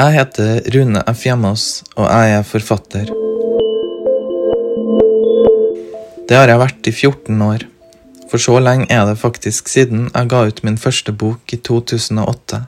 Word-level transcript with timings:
Jeg 0.00 0.14
heter 0.14 0.62
Rune 0.72 1.00
F. 1.12 1.26
Hjemås, 1.26 1.64
og 1.92 2.06
jeg 2.08 2.30
er 2.32 2.44
forfatter. 2.48 3.10
Det 6.24 6.38
har 6.38 6.48
jeg 6.48 6.60
vært 6.62 6.88
i 6.88 6.92
14 6.94 7.42
år. 7.44 7.66
For 8.30 8.40
så 8.40 8.54
lenge 8.64 8.86
er 8.88 9.04
det 9.10 9.18
faktisk 9.20 9.68
siden 9.68 10.06
jeg 10.06 10.30
ga 10.32 10.40
ut 10.48 10.64
min 10.64 10.80
første 10.80 11.12
bok 11.12 11.52
i 11.52 11.60
2008. 11.68 12.62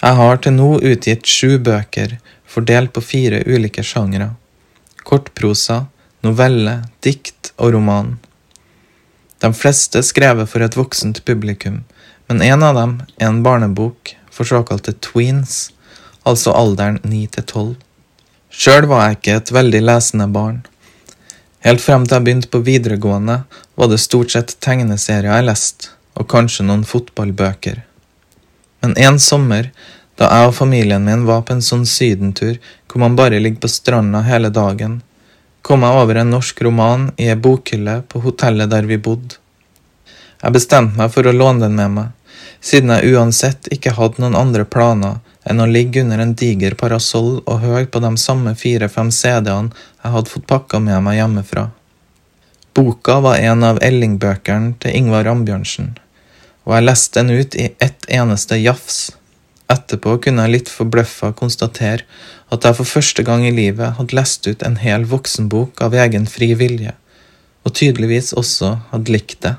Jeg 0.00 0.18
har 0.22 0.40
til 0.40 0.56
nå 0.56 0.70
utgitt 0.78 1.28
sju 1.28 1.58
bøker, 1.68 2.16
fordelt 2.48 2.96
på 2.96 3.04
fire 3.04 3.44
ulike 3.44 3.84
sjangre. 3.84 4.30
Kortprosa, 5.04 5.82
novelle, 6.24 6.78
dikt 7.04 7.52
og 7.58 7.74
roman. 7.76 8.14
De 9.44 9.52
fleste 9.52 10.00
skrevet 10.06 10.48
for 10.48 10.64
et 10.64 10.80
voksent 10.80 11.26
publikum, 11.28 11.82
men 12.32 12.46
en 12.54 12.64
av 12.64 12.80
dem 12.80 13.02
er 13.18 13.28
en 13.28 13.44
barnebok 13.44 14.16
for 14.32 14.48
såkalte 14.48 14.96
tweens, 15.04 15.66
altså 16.24 16.54
alderen 16.56 16.98
9 17.04 17.26
til 17.36 17.44
12. 17.44 17.76
Sjøl 18.48 18.88
var 18.90 19.04
jeg 19.04 19.18
ikke 19.18 19.36
et 19.38 19.52
veldig 19.52 19.80
lesende 19.84 20.26
barn. 20.32 20.62
Helt 21.66 21.82
frem 21.82 22.06
til 22.06 22.16
jeg 22.16 22.26
begynte 22.26 22.50
på 22.52 22.62
videregående, 22.64 23.42
var 23.74 23.90
det 23.90 24.00
stort 24.00 24.32
sett 24.32 24.56
tegneserier 24.64 25.30
jeg 25.30 25.46
leste, 25.48 25.90
og 26.18 26.28
kanskje 26.30 26.66
noen 26.66 26.86
fotballbøker. 26.86 27.82
Men 28.82 28.94
en 28.98 29.18
sommer, 29.22 29.70
da 30.18 30.30
jeg 30.32 30.50
og 30.50 30.56
familien 30.56 31.04
min 31.04 31.26
var 31.28 31.44
på 31.46 31.56
en 31.56 31.64
sånn 31.64 31.84
sydentur 31.86 32.56
hvor 32.88 33.02
man 33.02 33.18
bare 33.18 33.40
ligger 33.42 33.66
på 33.66 33.70
stranda 33.70 34.22
hele 34.26 34.50
dagen, 34.54 35.00
kom 35.62 35.84
jeg 35.84 36.00
over 36.00 36.20
en 36.20 36.30
norsk 36.32 36.62
roman 36.64 37.10
i 37.20 37.28
ei 37.28 37.36
bokhylle 37.36 38.00
på 38.08 38.22
hotellet 38.24 38.70
der 38.72 38.86
vi 38.88 38.96
bodde. 38.96 39.36
Jeg 40.42 40.54
bestemte 40.54 40.96
meg 40.96 41.10
for 41.12 41.26
å 41.26 41.34
låne 41.34 41.66
den 41.66 41.76
med 41.76 41.94
meg, 41.96 42.38
siden 42.64 42.94
jeg 42.94 43.12
uansett 43.14 43.68
ikke 43.74 43.96
hadde 43.98 44.22
noen 44.22 44.38
andre 44.38 44.64
planer 44.64 45.18
enn 45.48 45.62
å 45.64 45.66
ligge 45.68 46.02
under 46.04 46.20
en 46.22 46.34
diger 46.38 46.76
parasoll 46.78 47.38
og 47.40 47.62
høre 47.64 47.86
på 47.88 48.02
de 48.04 48.12
samme 48.20 48.54
fire-fem 48.58 49.10
CD-ene 49.14 49.72
jeg 49.72 50.14
hadde 50.14 50.32
fått 50.32 50.48
pakka 50.50 50.80
med 50.84 51.00
meg 51.06 51.18
hjemmefra. 51.18 51.68
Boka 52.76 53.18
var 53.24 53.40
en 53.42 53.64
av 53.66 53.80
Elling-bøkene 53.82 54.76
til 54.82 54.94
Ingvar 54.94 55.26
Ambjørnsen, 55.26 55.94
og 56.68 56.74
jeg 56.76 56.84
leste 56.84 57.22
den 57.24 57.40
ut 57.40 57.56
i 57.58 57.70
ett 57.82 58.06
eneste 58.20 58.58
jafs. 58.60 58.98
Etterpå 59.72 60.14
kunne 60.24 60.44
jeg 60.46 60.54
litt 60.54 60.70
forbløffa 60.72 61.32
konstatere 61.36 62.04
at 62.54 62.64
jeg 62.64 62.78
for 62.78 62.88
første 62.88 63.24
gang 63.26 63.42
i 63.44 63.52
livet 63.52 63.96
hadde 63.98 64.16
lest 64.16 64.46
ut 64.48 64.62
en 64.64 64.78
hel 64.80 65.08
voksenbok 65.08 65.82
av 65.84 65.96
egen 66.04 66.28
fri 66.30 66.52
vilje, 66.60 66.94
og 67.64 67.74
tydeligvis 67.76 68.34
også 68.36 68.76
hadde 68.92 69.16
likt 69.16 69.40
det. 69.44 69.56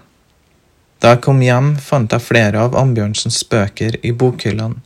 Da 1.00 1.14
jeg 1.14 1.24
kom 1.24 1.44
hjem, 1.44 1.76
fant 1.80 2.12
jeg 2.12 2.26
flere 2.26 2.60
av 2.60 2.76
Ambjørnsens 2.76 3.44
bøker 3.52 4.00
i 4.04 4.12
bokhyllene, 4.12 4.82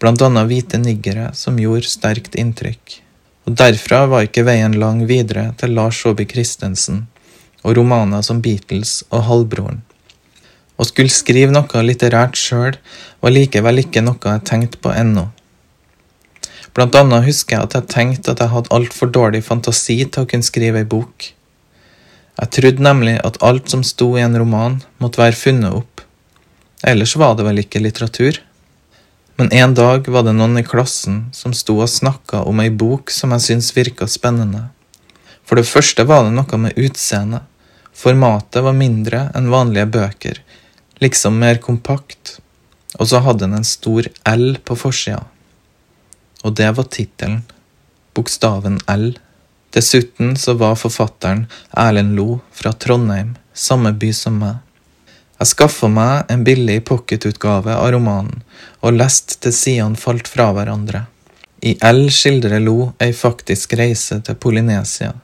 blant 0.00 0.22
annet 0.24 0.48
Hvite 0.48 0.80
niggere, 0.80 1.30
som 1.36 1.60
gjorde 1.60 1.88
sterkt 1.90 2.36
inntrykk. 2.40 2.96
Og 3.46 3.56
derfra 3.60 4.04
var 4.08 4.26
ikke 4.26 4.46
veien 4.48 4.76
lang 4.80 5.04
videre 5.08 5.50
til 5.60 5.74
Lars 5.76 6.00
Saabye 6.00 6.28
Christensen 6.28 7.06
og 7.60 7.76
romaner 7.76 8.24
som 8.24 8.40
Beatles 8.40 9.00
og 9.10 9.26
Halvbroren. 9.28 9.82
Å 10.80 10.86
skulle 10.88 11.12
skrive 11.12 11.52
noe 11.52 11.82
litterært 11.84 12.38
sjøl 12.40 12.78
var 13.20 13.34
likevel 13.34 13.82
ikke 13.82 14.00
noe 14.04 14.32
jeg 14.32 14.46
tenkte 14.48 14.80
på 14.80 14.94
ennå. 14.96 15.26
Blant 16.72 16.96
annet 16.96 17.26
husker 17.26 17.56
jeg 17.56 17.66
at 17.66 17.76
jeg 17.76 17.90
tenkte 17.92 18.32
at 18.32 18.40
jeg 18.40 18.52
hadde 18.54 18.72
altfor 18.72 19.10
dårlig 19.12 19.42
fantasi 19.44 19.98
til 20.06 20.24
å 20.24 20.30
kunne 20.30 20.46
skrive 20.46 20.80
ei 20.80 20.88
bok. 20.88 21.32
Jeg 22.40 22.52
trodde 22.56 22.86
nemlig 22.86 23.18
at 23.26 23.40
alt 23.44 23.68
som 23.68 23.82
sto 23.84 24.14
i 24.16 24.22
en 24.24 24.38
roman, 24.40 24.78
måtte 25.02 25.20
være 25.20 25.36
funnet 25.36 25.74
opp. 25.76 26.04
Ellers 26.86 27.12
var 27.20 27.34
det 27.36 27.44
vel 27.44 27.60
ikke 27.60 27.82
litteratur? 27.82 28.38
Men 29.40 29.52
en 29.52 29.74
dag 29.74 30.08
var 30.08 30.26
det 30.26 30.34
noen 30.36 30.58
i 30.60 30.62
klassen 30.68 31.20
som 31.32 31.54
sto 31.56 31.78
og 31.80 31.88
snakka 31.88 32.42
om 32.44 32.58
ei 32.60 32.68
bok 32.68 33.08
som 33.08 33.32
jeg 33.32 33.44
syntes 33.46 33.70
virka 33.72 34.04
spennende. 34.04 34.66
For 35.48 35.56
det 35.56 35.64
første 35.64 36.04
var 36.04 36.26
det 36.26 36.34
noe 36.34 36.58
med 36.60 36.76
utseendet. 36.76 37.46
Formatet 37.96 38.60
var 38.66 38.76
mindre 38.76 39.22
enn 39.32 39.48
vanlige 39.48 39.88
bøker, 39.96 40.42
liksom 41.00 41.40
mer 41.40 41.56
kompakt, 41.56 42.34
og 43.00 43.08
så 43.08 43.22
hadde 43.24 43.46
den 43.46 43.56
en 43.62 43.64
stor 43.64 44.10
L 44.28 44.44
på 44.60 44.76
forsida. 44.76 45.24
Og 46.44 46.60
det 46.60 46.68
var 46.76 46.92
tittelen. 46.92 47.40
Bokstaven 48.12 48.76
L. 48.92 49.14
Dessuten 49.72 50.36
så 50.36 50.52
var 50.60 50.76
forfatteren 50.76 51.46
Erlend 51.72 52.12
Lo 52.20 52.42
fra 52.52 52.76
Trondheim, 52.76 53.38
samme 53.56 53.96
by 53.96 54.12
som 54.12 54.36
meg. 54.44 54.60
Jeg 55.40 55.54
skaffa 55.54 55.88
meg 55.88 56.28
en 56.28 56.42
billig 56.44 56.82
pocketutgave 56.84 57.72
av 57.72 57.94
romanen, 57.94 58.42
og 58.84 58.98
leste 58.98 59.38
til 59.40 59.54
sidene 59.56 59.96
falt 59.96 60.28
fra 60.28 60.50
hverandre. 60.52 61.06
I 61.64 61.78
L 61.80 62.10
skildrer 62.12 62.60
Lo 62.60 62.90
ei 63.00 63.14
faktisk 63.16 63.72
reise 63.80 64.18
til 64.26 64.36
Polynesia, 64.36 65.14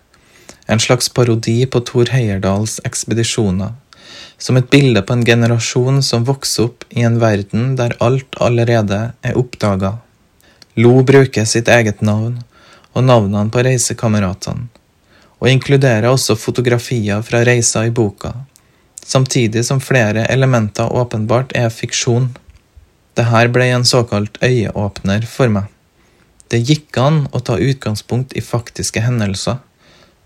en 0.72 0.80
slags 0.80 1.10
parodi 1.12 1.58
på 1.68 1.82
Thor 1.84 2.08
Heyerdahls 2.16 2.78
ekspedisjoner, 2.88 3.76
som 4.40 4.56
et 4.56 4.72
bilde 4.72 5.04
på 5.04 5.18
en 5.18 5.26
generasjon 5.28 6.00
som 6.00 6.24
vokser 6.24 6.70
opp 6.70 6.88
i 6.96 7.04
en 7.04 7.20
verden 7.20 7.74
der 7.76 7.98
alt 8.00 8.40
allerede 8.40 9.02
er 9.20 9.36
oppdaga. 9.36 9.98
Lo 10.80 10.96
bruker 11.04 11.44
sitt 11.44 11.68
eget 11.68 12.00
navn, 12.00 12.40
og 12.96 13.04
navnene 13.04 13.52
på 13.52 13.68
reisekameratene, 13.68 14.68
og 15.44 15.52
inkluderer 15.52 16.08
også 16.08 16.40
fotografier 16.40 17.20
fra 17.20 17.44
reiser 17.44 17.90
i 17.90 17.96
boka, 18.00 18.32
samtidig 19.06 19.64
som 19.64 19.80
flere 19.80 20.26
elementer 20.26 20.92
åpenbart 20.92 21.54
er 21.54 21.70
fiksjon. 21.70 22.32
Dette 23.16 23.46
ble 23.54 23.70
en 23.72 23.86
såkalt 23.86 24.38
øyeåpner 24.42 25.24
for 25.30 25.52
meg. 25.52 25.70
Det 26.50 26.60
gikk 26.62 26.98
an 27.02 27.24
å 27.34 27.40
ta 27.40 27.56
utgangspunkt 27.58 28.36
i 28.38 28.42
faktiske 28.44 29.02
hendelser, 29.02 29.58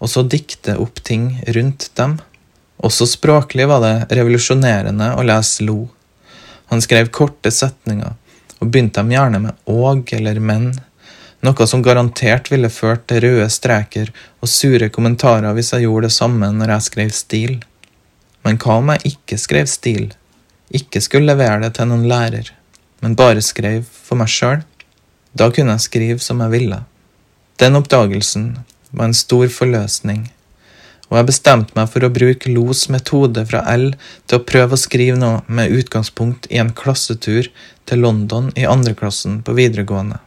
og 0.01 0.09
så 0.09 0.25
dikte 0.25 0.77
opp 0.81 1.01
ting 1.05 1.39
rundt 1.57 1.91
dem. 1.97 2.19
Også 2.81 3.07
språklig 3.09 3.69
var 3.69 3.85
det 3.85 4.19
revolusjonerende 4.19 5.15
å 5.17 5.25
lese 5.25 5.65
Lo. 5.65 5.89
Han 6.73 6.81
skrev 6.81 7.13
korte 7.13 7.53
setninger, 7.53 8.17
og 8.61 8.69
begynte 8.69 9.01
dem 9.01 9.13
gjerne 9.13 9.41
med 9.47 9.71
åg 9.71 10.13
eller 10.17 10.41
men 10.41 10.73
noe 11.41 11.67
som 11.67 11.81
garantert 11.81 12.51
ville 12.53 12.69
ført 12.69 13.07
til 13.09 13.23
røde 13.25 13.49
streker 13.53 14.11
og 14.41 14.51
sure 14.53 14.91
kommentarer 14.93 15.55
hvis 15.57 15.73
jeg 15.73 15.87
gjorde 15.87 16.11
det 16.11 16.17
samme 16.17 16.51
når 16.53 16.75
jeg 16.75 16.87
skrev 16.89 17.15
stil. 17.17 17.55
Men 18.47 18.59
hva 18.61 18.79
om 18.81 18.91
jeg 18.95 19.15
ikke 19.15 19.39
skrev 19.41 19.69
stil, 19.71 20.11
ikke 20.71 21.03
skulle 21.03 21.33
levere 21.33 21.61
det 21.65 21.75
til 21.77 21.91
noen 21.91 22.09
lærer, 22.11 22.53
men 23.03 23.17
bare 23.19 23.43
skrev 23.45 23.85
for 23.85 24.21
meg 24.21 24.31
sjøl? 24.33 24.63
Da 25.37 25.51
kunne 25.55 25.77
jeg 25.77 25.87
skrive 25.87 26.23
som 26.25 26.43
jeg 26.43 26.55
ville. 26.55 26.83
Den 27.61 27.79
oppdagelsen 27.79 28.53
var 28.91 29.11
en 29.11 29.17
stor 29.17 29.51
forløsning, 29.53 30.29
og 31.11 31.19
jeg 31.19 31.27
bestemte 31.27 31.75
meg 31.75 31.91
for 31.91 32.07
å 32.07 32.13
bruke 32.15 32.53
Los 32.55 32.85
metode 32.93 33.43
fra 33.51 33.65
L 33.73 33.91
til 34.31 34.39
å 34.39 34.45
prøve 34.47 34.77
å 34.77 34.81
skrive 34.81 35.19
noe 35.19 35.43
med 35.51 35.75
utgangspunkt 35.75 36.47
i 36.55 36.61
en 36.63 36.71
klassetur 36.75 37.51
til 37.91 38.05
London 38.05 38.53
i 38.55 38.67
andreklassen 38.71 39.41
på 39.47 39.57
videregående. 39.59 40.21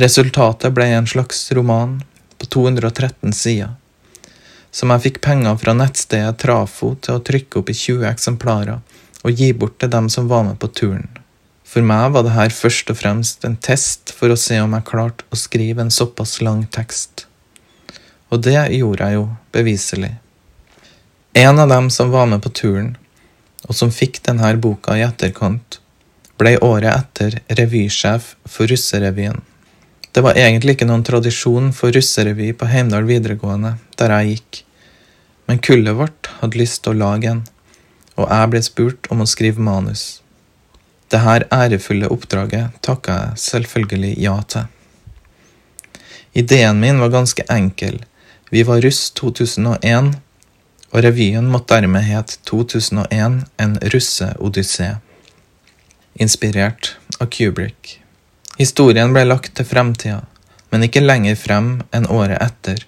Resultatet 0.00 0.72
ble 0.72 0.86
en 0.96 1.08
slags 1.10 1.44
roman 1.56 1.98
på 2.40 2.48
213 2.48 3.36
sider, 3.36 3.74
som 4.70 4.92
jeg 4.94 5.04
fikk 5.06 5.20
penger 5.24 5.56
fra 5.60 5.74
nettstedet 5.76 6.38
Trafo 6.42 6.94
til 7.02 7.18
å 7.18 7.24
trykke 7.26 7.60
opp 7.60 7.72
i 7.72 7.76
20 7.76 8.06
eksemplarer 8.10 8.78
og 9.20 9.42
gi 9.42 9.50
bort 9.52 9.78
til 9.82 9.90
dem 9.92 10.08
som 10.12 10.30
var 10.30 10.46
med 10.46 10.60
på 10.62 10.70
turen. 10.72 11.08
For 11.70 11.86
meg 11.86 12.14
var 12.14 12.24
det 12.26 12.34
her 12.34 12.50
først 12.54 12.90
og 12.90 12.98
fremst 12.98 13.44
en 13.46 13.58
test 13.62 14.14
for 14.16 14.32
å 14.32 14.38
se 14.38 14.58
om 14.62 14.72
jeg 14.74 14.88
klarte 14.88 15.26
å 15.30 15.38
skrive 15.38 15.84
en 15.84 15.92
såpass 15.94 16.40
lang 16.42 16.64
tekst. 16.72 17.26
Og 18.30 18.42
det 18.46 18.58
gjorde 18.74 19.06
jeg 19.06 19.18
jo, 19.18 19.28
beviselig. 19.54 20.14
En 21.38 21.62
av 21.62 21.70
dem 21.70 21.90
som 21.94 22.10
var 22.10 22.26
med 22.30 22.42
på 22.42 22.50
turen, 22.54 22.96
og 23.68 23.76
som 23.76 23.92
fikk 23.94 24.18
denne 24.26 24.50
boka 24.58 24.96
i 24.98 25.04
etterkant, 25.06 25.78
ble 26.40 26.56
året 26.64 26.90
etter 26.90 27.38
revysjef 27.58 28.34
for 28.48 28.70
Russerevyen. 28.70 29.42
Det 30.12 30.24
var 30.26 30.38
egentlig 30.38 30.74
ikke 30.74 30.88
noen 30.88 31.04
tradisjon 31.06 31.70
for 31.76 31.94
russerevy 31.94 32.50
på 32.58 32.66
Heimdal 32.66 33.06
videregående, 33.06 33.76
der 33.98 34.14
jeg 34.16 34.32
gikk, 34.32 34.62
men 35.46 35.62
kullet 35.62 35.98
vårt 35.98 36.30
hadde 36.40 36.58
lyst 36.58 36.82
til 36.82 36.96
å 36.96 37.00
lage 37.04 37.30
en, 37.30 37.44
og 38.18 38.26
jeg 38.26 38.50
ble 38.50 38.62
spurt 38.66 39.06
om 39.14 39.22
å 39.22 39.28
skrive 39.30 39.62
manus. 39.62 40.20
Dette 41.10 41.46
ærefulle 41.54 42.10
oppdraget 42.10 42.82
takka 42.86 43.16
jeg 43.20 43.42
selvfølgelig 43.44 44.12
ja 44.22 44.34
til. 44.50 44.66
Ideen 46.32 46.82
min 46.82 47.00
var 47.02 47.14
ganske 47.14 47.46
enkel. 47.50 47.98
Vi 48.50 48.62
var 48.66 48.82
russ 48.82 49.10
2001, 49.18 50.12
og 50.90 51.02
revyen 51.06 51.50
måtte 51.50 51.78
dermed 51.78 52.02
het 52.02 52.38
2001 52.50 53.42
En 53.58 53.78
russeodyssé. 53.94 54.96
Inspirert 56.14 56.96
av 57.20 57.30
Kubrick. 57.30 57.99
Historien 58.60 59.14
ble 59.14 59.22
lagt 59.24 59.54
til 59.56 59.64
fremtida, 59.64 60.18
men 60.68 60.82
ikke 60.84 61.00
lenger 61.00 61.38
frem 61.40 61.68
enn 61.96 62.08
året 62.12 62.42
etter. 62.44 62.82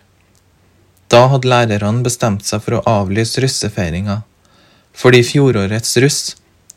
Da 1.09 1.23
hadde 1.33 1.49
lærerne 1.49 2.05
bestemt 2.05 2.45
seg 2.45 2.61
for 2.61 2.77
å 2.77 2.83
avlyse 2.99 3.41
russefeiringa, 3.41 4.19
fordi 4.93 5.23
fjorårets 5.25 5.97
russ, 6.05 6.21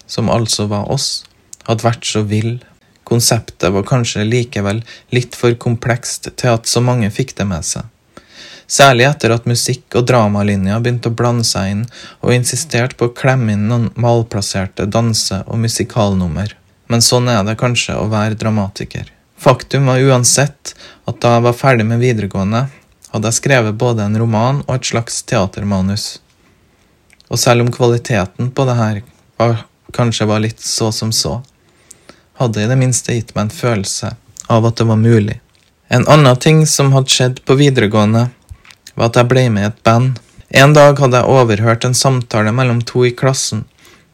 som 0.08 0.32
altså 0.32 0.70
var 0.72 0.88
oss, 0.96 1.26
hadde 1.68 1.84
vært 1.84 2.08
så 2.08 2.24
vill. 2.24 2.56
Konseptet 3.04 3.76
var 3.76 3.84
kanskje 3.84 4.24
likevel 4.30 4.80
litt 5.12 5.36
for 5.36 5.60
komplekst 5.60 6.32
til 6.32 6.56
at 6.56 6.72
så 6.72 6.80
mange 6.80 7.12
fikk 7.12 7.36
det 7.36 7.52
med 7.52 7.68
seg. 7.68 7.92
Særlig 8.66 9.10
etter 9.12 9.36
at 9.36 9.46
musikk- 9.46 10.00
og 10.00 10.08
dramalinja 10.08 10.80
begynte 10.80 11.12
å 11.12 11.20
blande 11.20 11.44
seg 11.44 11.74
inn 11.74 11.88
og 12.24 12.32
insisterte 12.32 12.96
på 12.96 13.12
å 13.12 13.18
klemme 13.20 13.60
inn 13.60 13.68
noen 13.68 13.92
malplasserte 14.00 14.88
danse- 14.88 15.44
og 15.46 15.60
musikalnummer. 15.68 16.56
Men 16.88 17.02
sånn 17.02 17.30
er 17.32 17.44
det 17.46 17.58
kanskje 17.60 17.98
å 17.98 18.10
være 18.12 18.38
dramatiker. 18.40 19.12
Faktum 19.38 19.90
var 19.90 20.04
uansett 20.04 20.76
at 21.06 21.22
da 21.22 21.36
jeg 21.36 21.46
var 21.48 21.58
ferdig 21.58 21.86
med 21.90 22.04
videregående, 22.04 22.68
hadde 23.12 23.32
jeg 23.32 23.40
skrevet 23.40 23.80
både 23.80 24.06
en 24.06 24.18
roman 24.20 24.62
og 24.66 24.76
et 24.78 24.90
slags 24.92 25.22
teatermanus. 25.28 26.06
Og 27.30 27.40
selv 27.42 27.66
om 27.66 27.72
kvaliteten 27.74 28.52
på 28.52 28.66
det 28.68 28.78
her 28.80 29.02
var, 29.40 29.66
kanskje 29.96 30.28
var 30.30 30.44
litt 30.44 30.62
så 30.62 30.92
som 30.92 31.12
så, 31.16 31.40
hadde 32.40 32.64
i 32.64 32.70
det 32.70 32.78
minste 32.80 33.16
gitt 33.16 33.34
meg 33.36 33.48
en 33.48 33.58
følelse 33.58 34.16
av 34.52 34.68
at 34.68 34.78
det 34.78 34.88
var 34.90 35.00
mulig. 35.02 35.40
En 35.88 36.08
annen 36.12 36.38
ting 36.42 36.66
som 36.68 36.92
hadde 36.94 37.14
skjedd 37.14 37.42
på 37.46 37.58
videregående, 37.60 38.28
var 38.96 39.10
at 39.10 39.20
jeg 39.20 39.30
ble 39.32 39.48
med 39.54 39.64
i 39.64 39.70
et 39.70 39.82
band. 39.86 40.20
En 40.50 40.74
dag 40.74 41.00
hadde 41.00 41.22
jeg 41.22 41.40
overhørt 41.40 41.86
en 41.86 41.98
samtale 41.98 42.52
mellom 42.56 42.82
to 42.82 43.06
i 43.06 43.14
klassen, 43.16 43.66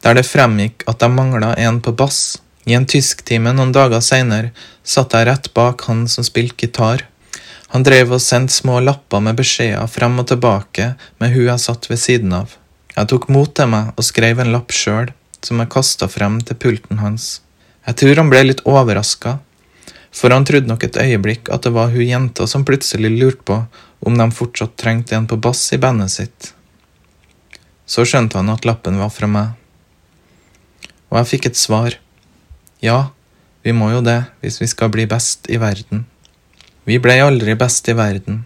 der 0.04 0.18
det 0.18 0.28
fremgikk 0.28 0.86
at 0.90 1.04
jeg 1.04 1.14
mangla 1.14 1.54
en 1.58 1.80
på 1.84 1.94
bass. 1.96 2.40
I 2.72 2.76
en 2.78 2.86
tysktime 2.88 3.52
noen 3.52 3.74
dager 3.76 4.00
seinere 4.06 4.54
satt 4.88 5.12
jeg 5.18 5.28
rett 5.28 5.50
bak 5.58 5.84
han 5.90 6.06
som 6.08 6.24
spilte 6.24 6.64
gitar. 6.64 7.04
Han 7.74 7.84
drev 7.84 8.14
og 8.16 8.24
sendte 8.24 8.56
små 8.56 8.78
lapper 8.86 9.20
med 9.26 9.40
beskjeder 9.40 9.90
frem 9.92 10.20
og 10.22 10.30
tilbake 10.30 10.94
med 11.20 11.34
hun 11.34 11.50
jeg 11.50 11.64
satt 11.66 11.90
ved 11.92 12.00
siden 12.00 12.36
av. 12.38 12.54
Jeg 12.96 13.10
tok 13.12 13.28
mot 13.32 13.52
til 13.56 13.68
meg 13.74 13.92
og 13.98 14.08
skrev 14.08 14.40
en 14.40 14.52
lapp 14.56 14.72
sjøl, 14.76 15.12
som 15.44 15.60
jeg 15.60 15.72
kasta 15.74 16.08
frem 16.12 16.38
til 16.48 16.60
pulten 16.64 17.02
hans. 17.04 17.42
Jeg 17.88 17.98
tror 18.00 18.22
han 18.22 18.32
ble 18.32 18.44
litt 18.46 18.64
overraska, 18.68 19.40
for 20.16 20.36
han 20.36 20.48
trodde 20.48 20.72
nok 20.72 20.86
et 20.88 21.00
øyeblikk 21.02 21.52
at 21.52 21.66
det 21.66 21.74
var 21.76 21.92
hun 21.92 22.08
jenta 22.08 22.48
som 22.48 22.64
plutselig 22.68 23.12
lurte 23.16 23.48
på 23.48 23.58
om 24.08 24.20
de 24.20 24.28
fortsatt 24.36 24.78
trengte 24.80 25.18
en 25.18 25.28
på 25.28 25.40
bass 25.40 25.66
i 25.76 25.80
bandet 25.82 26.14
sitt. 26.14 26.54
Så 27.84 28.08
skjønte 28.08 28.40
han 28.40 28.54
at 28.54 28.68
lappen 28.68 29.00
var 29.02 29.12
fra 29.12 29.28
meg. 29.28 29.58
Og 31.12 31.20
jeg 31.20 31.30
fikk 31.34 31.50
et 31.52 31.60
svar. 31.60 32.00
Ja, 32.82 33.12
vi 33.62 33.76
må 33.78 33.92
jo 33.92 34.00
det 34.02 34.24
hvis 34.42 34.58
vi 34.62 34.68
skal 34.70 34.90
bli 34.94 35.06
best 35.10 35.46
i 35.54 35.60
verden. 35.62 36.08
Vi 36.90 36.98
ble 36.98 37.20
aldri 37.22 37.54
best 37.54 37.86
i 37.92 37.94
verden. 37.94 38.40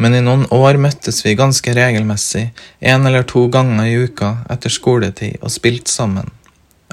Men 0.00 0.14
i 0.16 0.22
noen 0.24 0.46
år 0.54 0.78
møttes 0.80 1.20
vi 1.26 1.34
ganske 1.36 1.74
regelmessig, 1.76 2.46
en 2.80 3.06
eller 3.06 3.26
to 3.28 3.44
ganger 3.52 3.84
i 3.84 3.96
uka 4.06 4.30
etter 4.48 4.72
skoletid, 4.72 5.36
og 5.42 5.52
spilte 5.52 5.92
sammen. 5.92 6.30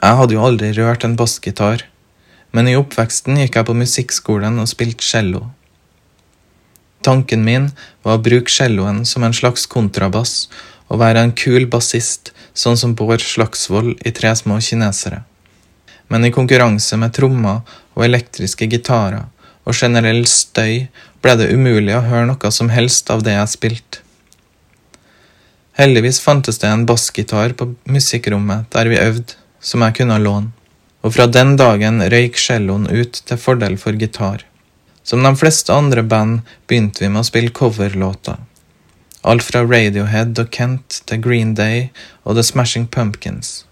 Jeg 0.01 0.17
hadde 0.19 0.35
jo 0.35 0.43
aldri 0.43 0.71
rørt 0.75 1.05
en 1.07 1.15
bassgitar, 1.15 1.85
men 2.51 2.67
i 2.67 2.75
oppveksten 2.75 3.39
gikk 3.39 3.55
jeg 3.55 3.67
på 3.69 3.77
musikkskolen 3.77 4.59
og 4.59 4.67
spilte 4.67 5.07
cello. 5.07 5.45
Tanken 7.05 7.45
min 7.45 7.69
var 8.03 8.17
å 8.17 8.23
bruke 8.25 8.51
celloen 8.51 9.05
som 9.07 9.23
en 9.23 9.37
slags 9.37 9.69
kontrabass 9.71 10.49
og 10.89 10.99
være 10.99 11.23
en 11.23 11.35
kul 11.37 11.69
bassist, 11.71 12.33
sånn 12.57 12.75
som 12.81 12.97
Bård 12.97 13.23
Slagsvold 13.23 14.03
i 14.03 14.11
Tre 14.17 14.33
små 14.35 14.59
kinesere. 14.59 15.21
Men 16.07 16.25
i 16.25 16.33
konkurranse 16.33 16.97
med 17.01 17.15
trommer 17.17 17.63
og 17.95 18.05
elektriske 18.05 18.67
gitarer 18.69 19.25
og 19.65 19.73
generell 19.73 20.23
støy 20.29 20.85
ble 21.25 21.35
det 21.39 21.51
umulig 21.53 21.95
å 21.97 22.03
høre 22.05 22.29
noe 22.29 22.51
som 22.53 22.69
helst 22.69 23.09
av 23.09 23.23
det 23.25 23.33
jeg 23.33 23.53
spilte. 23.55 24.01
Heldigvis 25.75 26.21
fantes 26.23 26.61
det 26.61 26.69
en 26.71 26.85
bassgitar 26.87 27.55
på 27.59 27.73
musikkrommet 27.91 28.69
der 28.71 28.87
vi 28.91 29.01
øvde, 29.01 29.35
som 29.59 29.83
jeg 29.83 29.97
kunne 29.97 30.21
låne, 30.21 30.53
og 31.03 31.15
fra 31.17 31.25
den 31.27 31.55
dagen 31.59 31.99
røyk 32.13 32.37
celloen 32.39 32.87
ut 32.87 33.19
til 33.27 33.41
fordel 33.41 33.75
for 33.81 33.97
gitar. 33.99 34.45
Som 35.03 35.25
de 35.25 35.33
fleste 35.37 35.73
andre 35.73 36.01
band 36.01 36.45
begynte 36.69 37.03
vi 37.03 37.09
med 37.11 37.25
å 37.25 37.27
spille 37.27 37.53
coverlåter. 37.53 38.39
Alt 39.25 39.43
fra 39.45 39.65
Radiohead 39.65 40.37
og 40.41 40.49
Kent 40.53 41.01
til 41.09 41.21
Green 41.21 41.53
Day 41.57 41.89
og 42.23 42.37
The 42.37 42.45
Smashing 42.45 42.87
Pumpkins. 42.87 43.65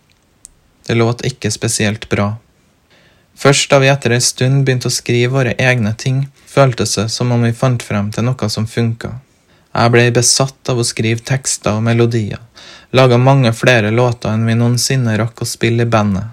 Det 0.87 0.95
låt 0.95 1.23
ikke 1.25 1.51
spesielt 1.51 2.09
bra. 2.09 2.33
Først 3.35 3.69
da 3.71 3.79
vi 3.81 3.89
etter 3.89 4.13
ei 4.13 4.21
stund 4.21 4.65
begynte 4.65 4.91
å 4.91 4.93
skrive 4.93 5.33
våre 5.33 5.53
egne 5.57 5.93
ting, 5.97 6.25
føltes 6.47 6.97
det 6.99 7.07
som 7.09 7.31
om 7.33 7.43
vi 7.43 7.53
fant 7.57 7.83
frem 7.83 8.11
til 8.13 8.27
noe 8.27 8.49
som 8.49 8.67
funka. 8.69 9.15
Jeg 9.73 9.93
ble 9.93 10.03
besatt 10.13 10.69
av 10.69 10.77
å 10.77 10.85
skrive 10.85 11.23
tekster 11.25 11.79
og 11.79 11.85
melodier, 11.87 12.41
laga 12.93 13.17
mange 13.17 13.49
flere 13.57 13.89
låter 13.89 14.29
enn 14.29 14.45
vi 14.45 14.57
noensinne 14.59 15.15
rakk 15.17 15.41
å 15.41 15.49
spille 15.49 15.87
i 15.87 15.89
bandet. 15.95 16.29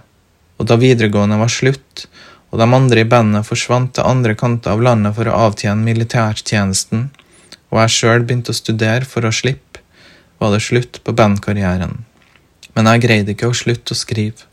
Og 0.61 0.69
da 0.69 0.77
videregående 0.77 1.39
var 1.41 1.49
slutt, 1.49 2.05
og 2.51 2.61
de 2.61 2.67
andre 2.77 3.01
i 3.01 3.09
bandet 3.09 3.49
forsvant 3.49 3.95
til 3.97 4.05
andre 4.05 4.37
kanter 4.37 4.75
av 4.75 4.85
landet 4.85 5.17
for 5.17 5.31
å 5.31 5.39
avtjene 5.47 5.87
militærtjenesten, 5.87 7.09
og 7.71 7.81
jeg 7.85 7.97
sjøl 7.97 8.27
begynte 8.27 8.53
å 8.53 8.61
studere 8.61 9.09
for 9.09 9.25
å 9.25 9.33
slippe, 9.33 9.81
var 10.43 10.53
det 10.53 10.61
slutt 10.67 11.01
på 11.05 11.17
bandkarrieren. 11.17 12.03
Men 12.81 12.95
jeg 12.95 13.03
greide 13.05 13.35
ikke 13.35 13.51
å 13.51 13.53
slutte 13.53 13.93
å 13.93 13.99
skrive. 13.99 14.47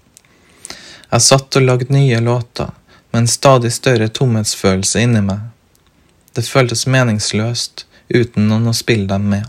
Jeg 1.07 1.23
satt 1.23 1.55
og 1.55 1.63
lagde 1.63 1.93
nye 1.95 2.17
låter, 2.19 2.73
med 3.13 3.21
en 3.21 3.29
stadig 3.31 3.69
større 3.71 4.09
tomhetsfølelse 4.11 4.99
inni 5.05 5.21
meg. 5.23 5.45
Det 6.35 6.43
føltes 6.43 6.83
meningsløst 6.91 7.85
uten 8.11 8.49
noen 8.49 8.67
å 8.67 8.73
spille 8.75 9.07
dem 9.07 9.29
med. 9.31 9.45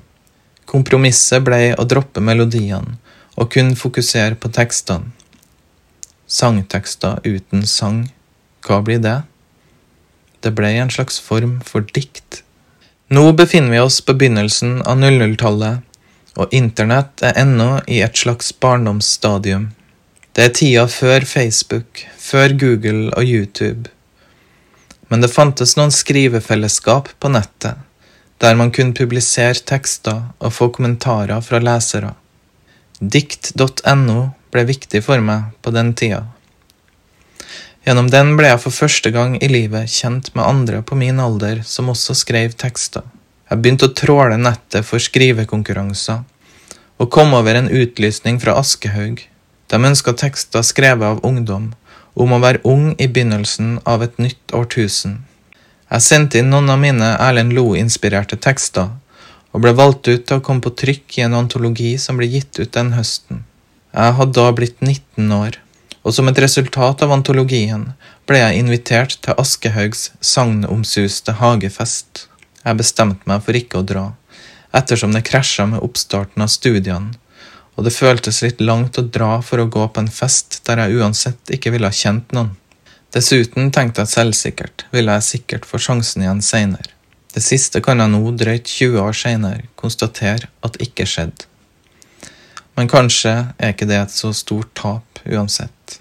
Kompromisset 0.71 1.43
ble 1.43 1.73
å 1.75 1.89
droppe 1.91 2.23
melodiene 2.23 3.01
og 3.35 3.51
kun 3.57 3.75
fokusere 3.81 4.39
på 4.39 4.53
tekstene. 4.55 5.11
Sangtekster 6.31 7.19
uten 7.27 7.67
sang, 7.67 8.05
hva 8.63 8.79
blir 8.87 9.03
det? 9.03 9.17
Det 10.47 10.55
ble 10.55 10.71
en 10.79 10.95
slags 10.95 11.19
form 11.19 11.59
for 11.67 11.83
dikt. 11.83 12.45
Nå 13.11 13.27
befinner 13.43 13.75
vi 13.75 13.83
oss 13.83 13.99
på 14.07 14.15
begynnelsen 14.15 14.85
av 14.87 15.03
00-tallet, 15.03 15.83
og 16.39 16.55
internett 16.55 17.23
er 17.27 17.37
ennå 17.41 17.81
i 17.91 18.01
et 18.05 18.17
slags 18.17 18.53
barndomsstadium. 18.63 19.73
Det 20.33 20.45
er 20.45 20.55
tida 20.55 20.85
før 20.87 21.27
Facebook, 21.27 22.05
før 22.19 22.55
Google 22.61 23.11
og 23.11 23.25
YouTube. 23.27 23.91
Men 25.09 25.25
det 25.25 25.33
fantes 25.33 25.75
noen 25.79 25.91
skrivefellesskap 25.95 27.11
på 27.19 27.33
nettet, 27.35 27.81
der 28.39 28.55
man 28.55 28.71
kunne 28.71 28.95
publisere 28.95 29.59
tekster 29.67 30.29
og 30.39 30.55
få 30.55 30.71
kommentarer 30.77 31.43
fra 31.43 31.59
lesere. 31.59 32.15
Dikt.no 33.01 34.19
ble 34.55 34.67
viktig 34.69 35.03
for 35.05 35.23
meg 35.25 35.51
på 35.63 35.75
den 35.75 35.95
tida. 35.99 36.25
Gjennom 37.87 38.11
den 38.13 38.35
ble 38.37 38.51
jeg 38.51 38.63
for 38.63 38.75
første 38.75 39.11
gang 39.15 39.39
i 39.43 39.49
livet 39.51 39.91
kjent 39.91 40.35
med 40.37 40.45
andre 40.45 40.83
på 40.87 40.99
min 40.99 41.19
alder 41.25 41.63
som 41.67 41.91
også 41.91 42.15
skrev 42.21 42.55
tekster. 42.61 43.07
Jeg 43.49 43.63
begynte 43.63 43.89
å 43.89 43.95
tråle 43.97 44.37
nettet 44.37 44.85
for 44.85 45.01
skrivekonkurranser, 45.01 46.21
og 46.99 47.11
kom 47.15 47.35
over 47.39 47.55
en 47.59 47.71
utlysning 47.71 48.39
fra 48.43 48.59
Aschehoug 48.59 49.25
de 49.69 49.85
ønska 49.85 50.15
tekster 50.17 50.65
skrevet 50.65 51.05
av 51.05 51.19
ungdom, 51.27 51.73
om 52.19 52.33
å 52.33 52.41
være 52.43 52.65
ung 52.65 52.95
i 52.97 53.07
begynnelsen 53.07 53.77
av 53.85 54.03
et 54.07 54.17
nytt 54.19 54.55
årtusen. 54.57 55.19
Jeg 55.89 56.05
sendte 56.05 56.41
inn 56.41 56.49
noen 56.53 56.73
av 56.73 56.81
mine 56.81 57.11
Erlend 57.21 57.55
Loe-inspirerte 57.57 58.39
tekster, 58.41 58.91
og 59.53 59.65
ble 59.65 59.75
valgt 59.77 60.09
ut 60.09 60.25
til 60.29 60.41
å 60.41 60.45
komme 60.45 60.65
på 60.65 60.75
trykk 60.83 61.19
i 61.19 61.25
en 61.27 61.37
antologi 61.37 61.95
som 62.01 62.17
ble 62.21 62.29
gitt 62.33 62.59
ut 62.61 62.73
den 62.73 62.95
høsten. 62.97 63.45
Jeg 63.93 64.17
hadde 64.19 64.37
da 64.37 64.53
blitt 64.57 64.81
19 64.85 65.33
år, 65.37 65.61
og 66.05 66.17
som 66.17 66.29
et 66.31 66.41
resultat 66.41 67.05
av 67.05 67.13
antologien 67.13 67.91
ble 68.29 68.41
jeg 68.41 68.63
invitert 68.63 69.19
til 69.25 69.37
Aschehougs 69.41 70.11
sagnomsuste 70.25 71.37
hagefest. 71.41 72.27
Jeg 72.65 72.81
bestemte 72.81 73.29
meg 73.29 73.45
for 73.45 73.57
ikke 73.57 73.81
å 73.81 73.89
dra, 73.89 74.05
ettersom 74.73 75.15
det 75.15 75.27
krasja 75.29 75.67
med 75.67 75.83
oppstarten 75.85 76.45
av 76.45 76.53
studiene 76.53 77.17
og 77.79 77.85
det 77.87 77.95
føltes 77.95 78.41
litt 78.43 78.61
langt 78.61 78.99
å 78.99 79.07
dra 79.07 79.37
for 79.39 79.63
å 79.63 79.71
gå 79.71 79.85
på 79.87 80.03
en 80.03 80.11
fest 80.11 80.59
der 80.67 80.81
jeg 80.83 80.99
uansett 80.99 81.53
ikke 81.55 81.71
ville 81.71 81.87
ha 81.87 81.95
kjent 81.95 82.33
noen. 82.35 82.57
Dessuten 83.15 83.71
tenkte 83.73 84.03
jeg 84.03 84.13
selvsikkert 84.17 84.85
ville 84.91 85.15
jeg 85.15 85.27
sikkert 85.29 85.69
få 85.69 85.79
sjansen 85.85 86.25
igjen 86.25 86.43
seinere. 86.43 86.91
Det 87.31 87.45
siste 87.45 87.79
kan 87.85 88.03
jeg 88.03 88.11
nå, 88.11 88.19
drøyt 88.35 88.67
20 88.67 88.99
år 88.99 89.15
seinere, 89.15 89.69
konstatere 89.79 90.51
at 90.67 90.81
ikke 90.83 91.07
skjedde. 91.07 91.47
Men 92.75 92.91
kanskje 92.91 93.37
er 93.63 93.77
ikke 93.77 93.87
det 93.87 94.01
et 94.03 94.15
så 94.17 94.33
stort 94.35 94.75
tap 94.75 95.23
uansett. 95.23 96.01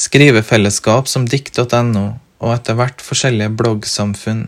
Skrivefellesskap 0.00 1.12
som 1.12 1.28
dikt.no, 1.28 2.06
og 2.40 2.56
etter 2.56 2.80
hvert 2.80 3.04
forskjellige 3.04 3.52
bloggsamfunn, 3.60 4.46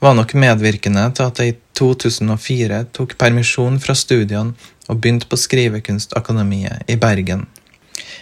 var 0.00 0.16
nok 0.16 0.34
medvirkende 0.34 1.06
til 1.16 1.28
at 1.28 1.40
jeg 1.40 1.54
i 1.54 1.58
2004 1.78 2.82
tok 2.96 3.16
permisjon 3.20 3.78
fra 3.82 3.96
studiene 3.96 4.54
og 4.90 4.98
begynte 4.98 5.28
på 5.30 5.38
Skrivekunstakademiet 5.38 6.90
i 6.90 6.96
Bergen. 7.00 7.46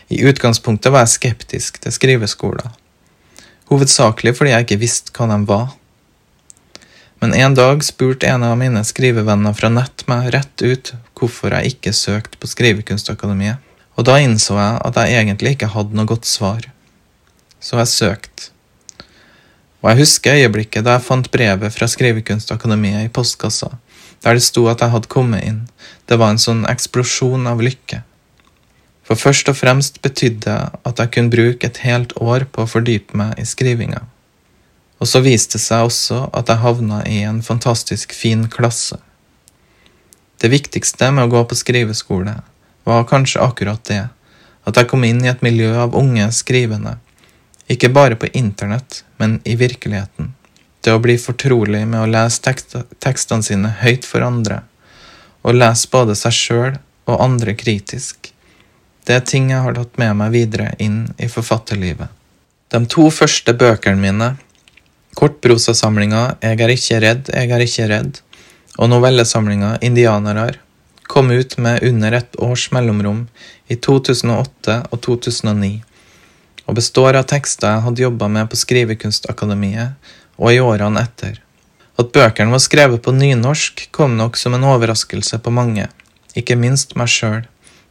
I 0.08 0.22
utgangspunktet 0.28 0.92
var 0.92 1.06
jeg 1.06 1.16
skeptisk 1.16 1.80
til 1.82 1.94
skriveskoler, 1.94 2.72
hovedsakelig 3.70 4.34
fordi 4.36 4.54
jeg 4.54 4.66
ikke 4.66 4.82
visste 4.82 5.14
hva 5.16 5.28
de 5.30 5.38
var. 5.48 5.68
Men 7.18 7.34
en 7.34 7.56
dag 7.58 7.82
spurte 7.82 8.28
en 8.30 8.44
av 8.46 8.54
mine 8.60 8.84
skrivevenner 8.86 9.56
fra 9.58 9.70
nett 9.72 10.04
meg 10.10 10.30
rett 10.34 10.62
ut 10.62 10.92
hvorfor 11.18 11.56
jeg 11.56 11.74
ikke 11.74 11.94
søkte 11.96 12.38
på 12.38 12.50
Skrivekunstakademiet, 12.50 13.58
og 13.98 14.06
da 14.06 14.20
innså 14.22 14.54
jeg 14.54 14.82
at 14.86 15.00
jeg 15.02 15.24
egentlig 15.24 15.56
ikke 15.56 15.72
hadde 15.74 15.98
noe 15.98 16.06
godt 16.06 16.28
svar. 16.30 16.70
så 17.60 17.80
jeg 17.80 17.90
søkte. 17.90 18.50
Og 19.82 19.92
jeg 19.92 20.00
husker 20.00 20.40
øyeblikket 20.40 20.86
da 20.86 20.96
jeg 20.96 21.06
fant 21.06 21.30
brevet 21.30 21.74
fra 21.74 21.86
Skrivekunstakademiet 21.86 23.06
i 23.06 23.12
postkassa, 23.14 23.70
der 24.24 24.34
det 24.34 24.42
sto 24.42 24.66
at 24.66 24.82
jeg 24.82 24.90
hadde 24.90 25.10
kommet 25.12 25.44
inn. 25.46 25.60
Det 26.10 26.18
var 26.18 26.34
en 26.34 26.42
sånn 26.42 26.64
eksplosjon 26.66 27.46
av 27.46 27.62
lykke. 27.62 28.02
For 29.06 29.16
først 29.16 29.48
og 29.48 29.56
fremst 29.56 30.02
betydde 30.04 30.50
det 30.50 30.80
at 30.84 30.98
jeg 31.00 31.12
kunne 31.14 31.32
bruke 31.32 31.68
et 31.70 31.82
helt 31.86 32.12
år 32.20 32.44
på 32.52 32.64
å 32.64 32.70
fordype 32.70 33.16
meg 33.16 33.38
i 33.40 33.46
skrivinga. 33.48 34.02
Og 34.98 35.06
så 35.06 35.22
viste 35.22 35.56
det 35.56 35.64
seg 35.64 35.86
også 35.86 36.24
at 36.34 36.50
jeg 36.50 36.64
havna 36.64 37.04
i 37.06 37.22
en 37.24 37.38
fantastisk 37.46 38.12
fin 38.12 38.48
klasse. 38.50 38.98
Det 40.42 40.50
viktigste 40.50 41.08
med 41.14 41.28
å 41.28 41.32
gå 41.32 41.44
på 41.48 41.56
skriveskole 41.58 42.34
var 42.86 43.08
kanskje 43.10 43.42
akkurat 43.42 43.82
det, 43.88 44.04
at 44.66 44.76
jeg 44.76 44.90
kom 44.90 45.06
inn 45.06 45.22
i 45.24 45.30
et 45.30 45.42
miljø 45.42 45.70
av 45.80 45.96
unge 45.96 46.28
skrivende, 46.34 46.98
ikke 47.68 47.90
bare 47.92 48.16
på 48.16 48.30
internett, 48.32 49.04
men 49.16 49.40
i 49.44 49.56
virkeligheten. 49.56 50.32
Det 50.80 50.94
å 50.94 51.02
bli 51.02 51.18
fortrolig 51.20 51.84
med 51.86 52.00
å 52.00 52.08
lese 52.08 52.42
tekst 52.42 52.76
tekstene 53.04 53.44
sine 53.44 53.72
høyt 53.82 54.06
for 54.08 54.24
andre, 54.24 54.62
og 55.42 55.58
lese 55.58 55.90
både 55.92 56.16
seg 56.16 56.36
sjøl 56.36 56.78
og 57.08 57.22
andre 57.24 57.54
kritisk. 57.58 58.32
Det 59.04 59.16
er 59.16 59.24
ting 59.24 59.50
jeg 59.52 59.64
har 59.64 59.76
tatt 59.76 59.98
med 60.00 60.16
meg 60.20 60.32
videre 60.34 60.74
inn 60.84 61.06
i 61.16 61.28
forfatterlivet. 61.32 62.08
De 62.68 62.80
to 62.92 63.08
første 63.12 63.54
bøkene 63.56 64.00
mine, 64.00 64.28
kortprosasamlinga 65.16 66.36
Jeg 66.42 66.60
er 66.60 66.72
ikke 66.74 66.98
redd, 67.00 67.30
jeg 67.32 67.50
er 67.50 67.64
ikke 67.64 67.86
redd, 67.88 68.18
og 68.76 68.90
novellesamlinga 68.92 69.78
Indianere, 69.82 70.60
kom 71.08 71.32
ut 71.32 71.56
med 71.58 71.82
under 71.82 72.12
et 72.20 72.36
års 72.44 72.68
mellomrom 72.76 73.24
i 73.72 73.76
2008 73.76 74.76
og 74.92 75.00
2009, 75.06 75.80
og 76.68 76.76
består 76.76 77.16
av 77.16 77.26
tekster 77.30 77.70
jeg 77.72 77.84
hadde 77.86 78.04
jobba 78.04 78.28
med 78.32 78.48
på 78.52 78.58
Skrivekunstakademiet 78.60 80.10
og 80.36 80.52
i 80.52 80.60
årene 80.60 81.02
etter. 81.02 81.38
At 81.98 82.12
bøkene 82.14 82.52
var 82.52 82.62
skrevet 82.62 83.02
på 83.02 83.14
nynorsk, 83.16 83.88
kom 83.90 84.18
nok 84.18 84.36
som 84.38 84.54
en 84.54 84.66
overraskelse 84.68 85.40
på 85.42 85.50
mange, 85.50 85.88
ikke 86.36 86.58
minst 86.60 86.94
meg 87.00 87.10
sjøl, 87.10 87.40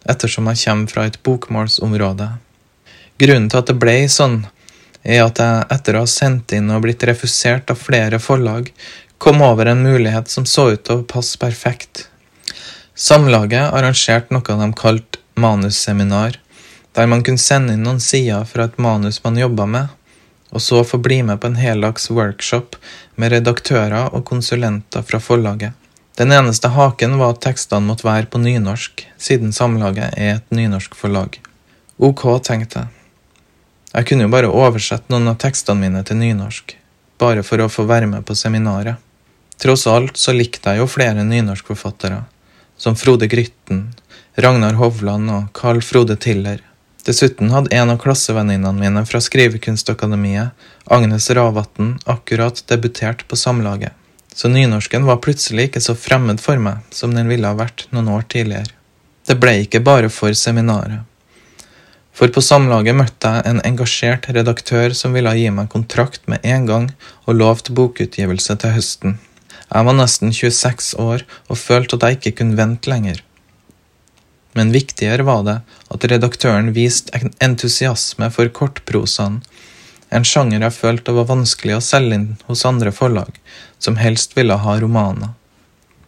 ettersom 0.07 0.47
jeg 0.51 0.61
kommer 0.63 0.93
fra 0.93 1.07
et 1.09 1.17
bokmålsområde. 1.25 2.29
Grunnen 3.17 3.49
til 3.49 3.59
at 3.59 3.71
det 3.71 3.79
ble 3.81 3.97
sånn, 4.13 4.45
er 5.03 5.25
at 5.25 5.41
jeg 5.41 5.67
etter 5.73 5.97
å 5.97 6.05
ha 6.05 6.11
sendt 6.11 6.53
inn 6.55 6.69
og 6.71 6.85
blitt 6.85 7.03
refusert 7.09 7.73
av 7.73 7.81
flere 7.81 8.21
forlag, 8.21 8.69
kom 9.17 9.41
over 9.41 9.71
en 9.71 9.81
mulighet 9.83 10.29
som 10.29 10.45
så 10.45 10.69
ut 10.75 10.85
til 10.85 11.01
å 11.01 11.07
passe 11.09 11.39
perfekt. 11.41 12.05
Samlaget 12.93 13.73
arrangerte 13.73 14.33
noe 14.35 14.59
de 14.61 14.69
kalte 14.77 15.19
manusseminar, 15.37 16.37
der 16.97 17.07
man 17.07 17.21
kunne 17.23 17.37
sende 17.37 17.75
inn 17.77 17.83
noen 17.85 17.99
sider 18.01 18.45
fra 18.49 18.65
et 18.65 18.77
manus 18.81 19.19
man 19.21 19.37
jobba 19.37 19.67
med, 19.69 19.91
og 20.49 20.63
så 20.65 20.79
få 20.81 20.97
bli 20.97 21.19
med 21.23 21.37
på 21.41 21.51
en 21.51 21.59
heldags 21.61 22.09
workshop 22.09 22.77
med 23.21 23.35
redaktører 23.35 24.09
og 24.17 24.23
konsulenter 24.25 25.03
fra 25.05 25.19
forlaget. 25.21 25.75
Den 26.17 26.33
eneste 26.33 26.71
haken 26.73 27.19
var 27.19 27.35
at 27.35 27.43
tekstene 27.45 27.85
måtte 27.85 28.07
være 28.07 28.25
på 28.33 28.41
nynorsk, 28.41 29.03
siden 29.21 29.53
Samlaget 29.53 30.17
er 30.17 30.39
et 30.39 30.47
nynorsk 30.49 30.95
forlag. 30.97 31.37
Ok, 32.01 32.23
tenkte 32.41 32.79
jeg. 32.79 32.89
Jeg 33.93 34.07
kunne 34.09 34.25
jo 34.25 34.33
bare 34.33 34.49
oversette 34.49 35.13
noen 35.13 35.29
av 35.29 35.37
tekstene 35.43 35.83
mine 35.83 36.01
til 36.07 36.17
nynorsk, 36.17 36.73
bare 37.21 37.43
for 37.45 37.61
å 37.61 37.69
få 37.69 37.85
være 37.85 38.09
med 38.09 38.25
på 38.25 38.33
seminaret. 38.33 38.97
Tross 39.61 39.85
alt 39.89 40.17
så 40.17 40.33
likte 40.33 40.73
jeg 40.73 40.81
jo 40.81 40.89
flere 40.89 41.21
nynorskforfattere, 41.25 42.23
som 42.77 42.97
Frode 42.97 43.29
Grytten, 43.29 43.91
Ragnar 44.37 44.81
Hovland 44.81 45.29
og 45.33 45.53
Carl 45.53 45.83
Frode 45.85 46.17
Tiller. 46.21 46.65
Dessuten 47.07 47.53
hadde 47.55 47.71
en 47.71 47.93
av 47.93 48.01
klassevenninnene 48.03 48.75
mine 48.81 49.05
fra 49.07 49.21
Skrivekunstakademiet, 49.23 50.49
Agnes 50.91 51.29
Ravatn, 51.31 51.93
akkurat 52.03 52.59
debutert 52.67 53.23
på 53.27 53.39
Samlaget, 53.39 53.93
så 54.35 54.51
nynorsken 54.51 55.07
var 55.07 55.21
plutselig 55.23 55.69
ikke 55.69 55.81
så 55.85 55.95
fremmed 55.95 56.41
for 56.43 56.59
meg 56.59 56.83
som 56.91 57.15
den 57.15 57.31
ville 57.31 57.47
ha 57.47 57.55
vært 57.55 57.85
noen 57.95 58.11
år 58.11 58.27
tidligere. 58.33 58.75
Det 59.27 59.37
ble 59.39 59.53
ikke 59.63 59.79
bare 59.87 60.11
for 60.11 60.35
seminaret. 60.35 61.07
For 62.17 62.33
på 62.33 62.43
Samlaget 62.43 62.97
møtte 62.97 63.31
jeg 63.37 63.45
en 63.45 63.63
engasjert 63.69 64.27
redaktør 64.35 64.91
som 64.97 65.15
ville 65.15 65.31
gi 65.37 65.47
meg 65.53 65.71
kontrakt 65.71 66.27
med 66.27 66.43
en 66.43 66.67
gang 66.67 66.89
og 67.23 67.39
lovte 67.39 67.75
bokutgivelse 67.77 68.57
til 68.59 68.75
høsten. 68.75 69.15
Jeg 69.67 69.87
var 69.87 69.95
nesten 69.95 70.35
26 70.35 70.91
år 70.99 71.23
og 71.47 71.59
følte 71.61 71.95
at 71.99 72.07
jeg 72.07 72.19
ikke 72.19 72.35
kunne 72.41 72.59
vente 72.59 72.91
lenger. 72.91 73.23
Men 74.57 74.71
viktigere 74.73 75.21
var 75.21 75.43
det 75.45 75.59
at 75.93 76.05
redaktøren 76.09 76.71
viste 76.73 77.19
entusiasme 77.45 78.31
for 78.33 78.49
kortprosaen, 78.49 79.43
en 80.09 80.23
sjanger 80.25 80.63
jeg 80.63 80.73
følte 80.73 81.13
var 81.13 81.27
vanskelig 81.29 81.75
å 81.75 81.83
selge 81.83 82.17
inn 82.17 82.29
hos 82.47 82.63
andre 82.65 82.93
forlag, 82.95 83.35
som 83.77 83.99
helst 84.01 84.33
ville 84.37 84.55
ha 84.63 84.77
romaner. 84.81 85.35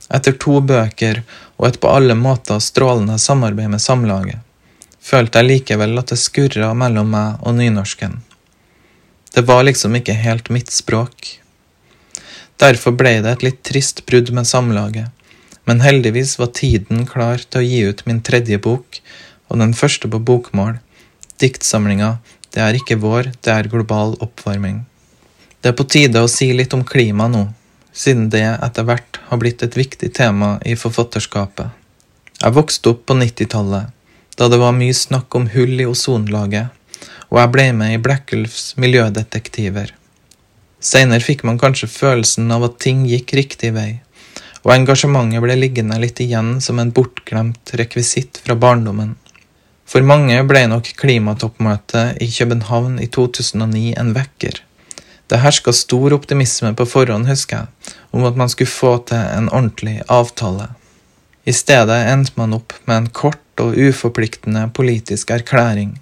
Etter 0.10 0.34
to 0.41 0.63
bøker 0.65 1.22
og 1.60 1.68
et 1.68 1.77
på 1.84 1.91
alle 1.94 2.15
måter 2.18 2.63
strålende 2.63 3.20
samarbeid 3.22 3.70
med 3.75 3.84
Samlaget, 3.84 4.39
følte 4.98 5.44
jeg 5.44 5.50
likevel 5.51 6.01
at 6.01 6.10
det 6.10 6.18
skurra 6.18 6.72
mellom 6.74 7.13
meg 7.13 7.44
og 7.46 7.60
nynorsken. 7.60 8.18
Det 9.36 9.46
var 9.46 9.68
liksom 9.68 9.94
ikke 10.00 10.18
helt 10.18 10.50
mitt 10.50 10.74
språk. 10.74 11.36
Derfor 12.58 12.98
ble 12.98 13.20
det 13.22 13.36
et 13.36 13.46
litt 13.46 13.62
trist 13.68 14.08
brudd 14.10 14.34
med 14.34 14.50
Samlaget, 14.50 15.13
men 15.70 15.84
heldigvis 15.86 16.40
var 16.40 16.48
tiden 16.58 17.04
klar 17.06 17.44
til 17.46 17.62
å 17.62 17.68
gi 17.68 17.82
ut 17.92 18.00
min 18.08 18.24
tredje 18.26 18.58
bok, 18.58 18.98
og 19.54 19.60
den 19.62 19.76
første 19.78 20.10
på 20.10 20.18
bokmål, 20.18 20.80
diktsamlinga 21.38 22.18
Det 22.50 22.64
er 22.66 22.74
ikke 22.74 22.96
vår, 22.98 23.28
det 23.46 23.52
er 23.54 23.70
global 23.70 24.16
oppvarming. 24.26 24.80
Det 25.62 25.70
er 25.70 25.76
på 25.78 25.86
tide 25.86 26.24
å 26.26 26.32
si 26.32 26.48
litt 26.58 26.74
om 26.74 26.82
klima 26.82 27.28
nå, 27.30 27.44
siden 27.94 28.32
det 28.34 28.42
etter 28.50 28.88
hvert 28.88 29.20
har 29.28 29.38
blitt 29.38 29.62
et 29.62 29.78
viktig 29.78 30.10
tema 30.18 30.56
i 30.66 30.74
forfatterskapet. 30.74 31.70
Jeg 32.42 32.58
vokste 32.58 32.90
opp 32.96 33.06
på 33.06 33.20
90-tallet, 33.22 33.94
da 34.42 34.50
det 34.50 34.58
var 34.66 34.74
mye 34.74 34.98
snakk 34.98 35.38
om 35.38 35.46
hull 35.54 35.78
i 35.78 35.86
ozonlaget, 35.86 36.74
og 37.30 37.44
jeg 37.44 37.54
ble 37.54 37.70
med 37.78 37.94
i 37.94 38.02
Blekkulfs 38.02 38.74
miljødetektiver. 38.82 39.94
Seinere 40.82 41.22
fikk 41.22 41.46
man 41.46 41.62
kanskje 41.62 41.94
følelsen 41.94 42.50
av 42.56 42.66
at 42.72 42.82
ting 42.82 43.06
gikk 43.06 43.38
riktig 43.38 43.76
vei, 43.78 44.00
og 44.66 44.74
engasjementet 44.75 45.44
ble 45.44 45.56
liggende 45.60 46.00
litt 46.01 46.20
igjen 46.24 46.58
som 46.63 46.80
en 46.82 46.92
bortglemt 46.96 47.74
rekvisitt 47.80 48.42
fra 48.44 48.58
barndommen. 48.60 49.16
For 49.89 50.06
mange 50.06 50.38
ble 50.46 50.66
nok 50.70 50.92
klimatoppmøtet 51.00 52.20
i 52.22 52.28
København 52.30 53.00
i 53.01 53.08
2009 53.10 53.96
en 53.98 54.12
vekker. 54.18 54.60
Det 55.30 55.39
herska 55.42 55.74
stor 55.74 56.13
optimisme 56.13 56.74
på 56.78 56.86
forhånd, 56.89 57.28
husker 57.30 57.63
jeg, 57.63 57.96
om 58.12 58.25
at 58.25 58.38
man 58.38 58.50
skulle 58.50 58.70
få 58.70 58.96
til 59.10 59.18
en 59.22 59.50
ordentlig 59.50 60.00
avtale. 60.10 60.72
I 61.46 61.54
stedet 61.54 61.98
endte 62.12 62.36
man 62.38 62.54
opp 62.58 62.74
med 62.86 62.96
en 62.98 63.10
kort 63.10 63.62
og 63.62 63.78
uforpliktende 63.78 64.68
politisk 64.74 65.32
erklæring, 65.34 65.96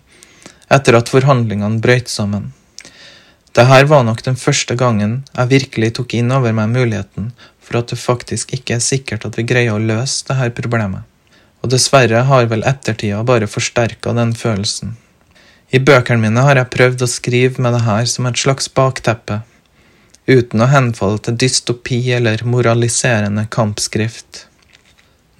etter 0.72 0.98
at 1.00 1.12
forhandlingene 1.12 1.80
brøt 1.84 2.12
sammen. 2.12 2.54
Dette 3.58 3.84
var 3.90 4.04
nok 4.06 4.20
den 4.26 4.36
første 4.38 4.76
gangen 4.78 5.22
jeg 5.32 5.52
virkelig 5.54 5.94
tok 5.98 6.14
inn 6.14 6.34
over 6.36 6.54
meg 6.54 6.74
muligheten 6.76 7.32
for 7.68 7.82
at 7.82 7.92
det 7.92 8.00
faktisk 8.00 8.54
ikke 8.56 8.78
er 8.78 8.84
sikkert 8.84 9.28
at 9.28 9.36
vi 9.38 9.46
greier 9.48 9.76
å 9.76 9.84
løse 9.84 10.24
dette 10.30 10.56
problemet. 10.56 11.04
Og 11.62 11.74
dessverre 11.74 12.24
har 12.30 12.48
vel 12.48 12.64
ettertida 12.70 13.20
bare 13.28 13.50
forsterka 13.52 14.14
den 14.16 14.32
følelsen. 14.38 14.96
I 15.76 15.82
bøkene 15.84 16.24
mine 16.24 16.46
har 16.48 16.56
jeg 16.56 16.72
prøvd 16.72 17.04
å 17.04 17.12
skrive 17.12 17.64
med 17.64 17.76
det 17.76 17.84
her 17.84 18.06
som 18.08 18.30
et 18.30 18.40
slags 18.40 18.70
bakteppe, 18.72 19.42
uten 20.28 20.64
å 20.64 20.70
henfalle 20.72 21.20
til 21.24 21.36
dystopi 21.44 22.00
eller 22.16 22.46
moraliserende 22.48 23.48
kampskrift. 23.52 24.46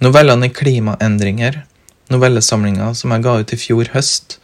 Novellene 0.04 0.50
i 0.50 0.54
Klimaendringer, 0.54 1.62
novellesamlinga 2.12 2.92
som 2.96 3.14
jeg 3.14 3.24
ga 3.24 3.38
ut 3.40 3.54
i 3.56 3.60
fjor 3.60 3.88
høst, 3.94 4.36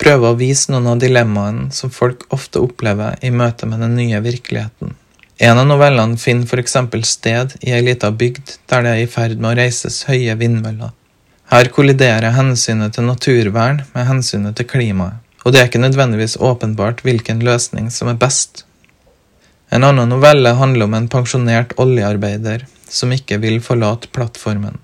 prøver 0.00 0.32
å 0.32 0.38
vise 0.40 0.72
noen 0.72 0.88
av 0.94 1.02
dilemmaene 1.02 1.68
som 1.76 1.92
folk 1.92 2.24
ofte 2.32 2.62
opplever 2.64 3.20
i 3.20 3.32
møte 3.34 3.68
med 3.68 3.84
den 3.84 3.98
nye 4.00 4.22
virkeligheten. 4.24 4.96
En 5.42 5.58
av 5.58 5.64
novellene 5.66 6.18
finner 6.20 6.44
f.eks. 6.44 6.74
sted 7.08 7.52
i 7.64 7.70
ei 7.72 7.80
lita 7.80 8.10
bygd 8.12 8.58
der 8.68 8.82
det 8.84 8.90
er 8.90 8.98
i 9.00 9.06
ferd 9.08 9.38
med 9.38 9.48
å 9.48 9.56
reises 9.56 10.02
høye 10.04 10.34
vindmøller. 10.36 10.90
Her 11.48 11.70
kolliderer 11.72 12.34
hensynet 12.36 12.92
til 12.92 13.06
naturvern 13.08 13.78
med 13.94 14.04
hensynet 14.04 14.58
til 14.58 14.68
klimaet, 14.68 15.16
og 15.40 15.54
det 15.54 15.62
er 15.62 15.70
ikke 15.70 15.80
nødvendigvis 15.80 16.36
åpenbart 16.44 17.00
hvilken 17.06 17.40
løsning 17.46 17.88
som 17.94 18.10
er 18.12 18.20
best. 18.20 18.66
En 19.72 19.86
annen 19.88 20.12
novelle 20.12 20.52
handler 20.60 20.90
om 20.90 20.98
en 20.98 21.08
pensjonert 21.08 21.72
oljearbeider 21.80 22.66
som 22.90 23.16
ikke 23.16 23.40
vil 23.40 23.62
forlate 23.64 24.12
plattformen, 24.12 24.76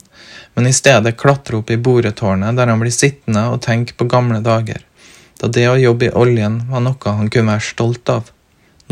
men 0.57 0.71
i 0.71 0.73
stedet 0.73 1.19
klatre 1.21 1.61
opp 1.61 1.71
i 1.71 1.77
boretårnet 1.77 2.57
der 2.57 2.73
han 2.73 2.81
blir 2.81 2.97
sittende 2.97 3.45
og 3.53 3.61
tenke 3.69 3.93
på 3.93 4.09
gamle 4.09 4.41
dager 4.41 4.81
da 5.37 5.53
det 5.53 5.67
å 5.69 5.77
jobbe 5.77 6.09
i 6.09 6.15
oljen 6.17 6.63
var 6.71 6.81
noe 6.81 7.13
han 7.19 7.29
kunne 7.29 7.53
være 7.53 7.69
stolt 7.69 8.09
av. 8.09 8.33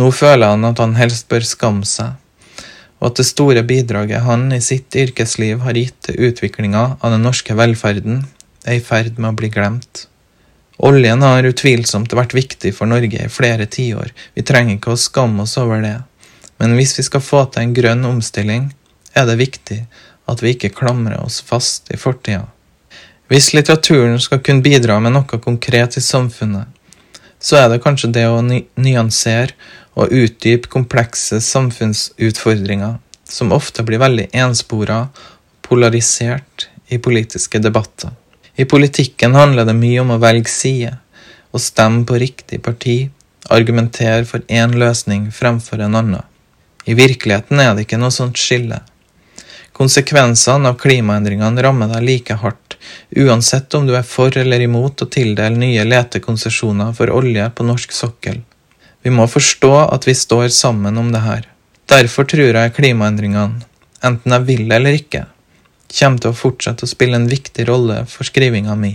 Nå 0.00 0.10
føler 0.10 0.50
han 0.50 0.66
at 0.66 0.80
han 0.82 0.96
helst 0.98 1.28
bør 1.30 1.44
skamme 1.46 1.86
seg, 1.86 2.16
og 2.98 3.10
at 3.10 3.20
det 3.20 3.26
store 3.28 3.62
bidraget 3.66 4.24
han 4.26 4.48
i 4.54 4.62
sitt 4.64 4.94
yrkesliv 4.98 5.62
har 5.62 5.78
gitt 5.78 6.00
til 6.06 6.18
utviklinga 6.30 6.84
av 6.98 7.14
den 7.14 7.22
norske 7.22 7.54
velferden, 7.54 8.24
er 8.66 8.80
i 8.80 8.82
ferd 8.82 9.20
med 9.20 9.30
å 9.30 9.38
bli 9.38 9.52
glemt. 9.54 10.06
Oljen 10.82 11.22
har 11.22 11.46
utvilsomt 11.46 12.14
vært 12.16 12.34
viktig 12.34 12.72
for 12.74 12.90
Norge 12.90 13.26
i 13.26 13.30
flere 13.30 13.68
tiår, 13.70 14.10
vi 14.34 14.42
trenger 14.42 14.78
ikke 14.78 14.96
å 14.96 14.98
skamme 14.98 15.46
oss 15.46 15.54
over 15.62 15.84
det, 15.84 15.98
men 16.58 16.74
hvis 16.74 16.96
vi 16.98 17.06
skal 17.06 17.22
få 17.22 17.44
til 17.52 17.62
en 17.62 17.76
grønn 17.76 18.02
omstilling, 18.08 18.72
er 19.14 19.28
det 19.30 19.38
viktig 19.38 19.84
at 20.26 20.42
vi 20.42 20.56
ikke 20.56 20.74
klamrer 20.74 21.20
oss 21.22 21.38
fast 21.44 21.92
i 21.94 22.00
fortida. 22.00 22.48
Hvis 23.30 23.52
litteraturen 23.54 24.18
skal 24.20 24.42
kunne 24.44 24.64
bidra 24.64 24.98
med 25.00 25.14
noe 25.14 25.38
konkret 25.40 25.96
i 25.96 26.02
samfunnet, 26.02 26.66
så 27.44 27.58
er 27.60 27.70
det 27.70 27.82
kanskje 27.84 28.12
det 28.12 28.24
å 28.28 28.40
nyansere 28.40 29.52
og 29.94 30.12
utdype 30.12 30.70
komplekse 30.70 31.40
samfunnsutfordringer, 31.42 32.98
som 33.28 33.54
ofte 33.54 33.84
blir 33.86 34.02
veldig 34.02 34.28
enspora 34.36 35.06
polarisert 35.64 36.68
i 36.88 36.98
politiske 36.98 37.58
debatter. 37.58 38.10
I 38.56 38.66
politikken 38.70 39.34
handler 39.34 39.66
det 39.66 39.76
mye 39.78 40.02
om 40.02 40.14
å 40.14 40.20
velge 40.22 40.50
side, 40.50 40.96
og 41.54 41.62
stemme 41.62 42.04
på 42.06 42.18
riktig 42.18 42.60
parti, 42.62 43.08
argumentere 43.54 44.24
for 44.26 44.42
én 44.48 44.74
løsning 44.78 45.28
fremfor 45.34 45.82
en 45.84 45.98
annen. 46.00 46.22
I 46.84 46.94
virkeligheten 46.98 47.60
er 47.60 47.72
det 47.74 47.86
ikke 47.86 48.00
noe 48.00 48.12
sånt 48.14 48.40
skille. 48.40 48.82
Konsekvensene 49.74 50.70
av 50.70 50.78
klimaendringene 50.78 51.62
rammer 51.64 51.90
deg 51.90 52.04
like 52.06 52.36
hardt, 52.42 52.76
uansett 53.16 53.74
om 53.74 53.86
du 53.88 53.94
er 53.96 54.06
for 54.06 54.34
eller 54.38 54.62
imot 54.62 55.02
å 55.02 55.10
tildele 55.10 55.56
nye 55.58 55.86
letekonsesjoner 55.86 56.92
for 56.94 57.10
olje 57.10 57.48
på 57.56 57.66
norsk 57.66 57.94
sokkel. 57.94 58.42
Vi 59.04 59.12
må 59.12 59.26
forstå 59.28 59.72
at 59.92 60.06
vi 60.08 60.14
står 60.16 60.48
sammen 60.48 60.96
om 60.96 61.10
det 61.12 61.20
her. 61.20 61.48
Derfor 61.92 62.24
tror 62.24 62.56
jeg 62.56 62.72
klimaendringene, 62.72 63.60
enten 64.00 64.32
jeg 64.32 64.46
vil 64.48 64.70
eller 64.72 64.96
ikke, 64.96 65.26
kommer 65.92 66.22
til 66.22 66.30
å 66.32 66.38
fortsette 66.38 66.86
å 66.86 66.88
spille 66.88 67.18
en 67.20 67.28
viktig 67.28 67.66
rolle 67.68 67.98
for 68.08 68.24
skrivinga 68.24 68.72
mi. 68.80 68.94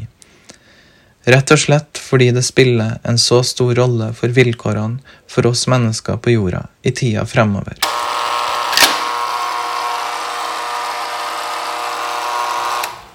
Rett 1.30 1.52
og 1.54 1.62
slett 1.62 2.02
fordi 2.02 2.32
det 2.34 2.42
spiller 2.48 2.96
en 3.06 3.20
så 3.22 3.44
stor 3.46 3.76
rolle 3.78 4.08
for 4.18 4.34
vilkårene 4.34 4.98
for 5.30 5.46
oss 5.46 5.68
mennesker 5.70 6.18
på 6.18 6.34
jorda 6.34 6.64
i 6.82 6.94
tida 6.96 7.28
fremover. 7.30 7.78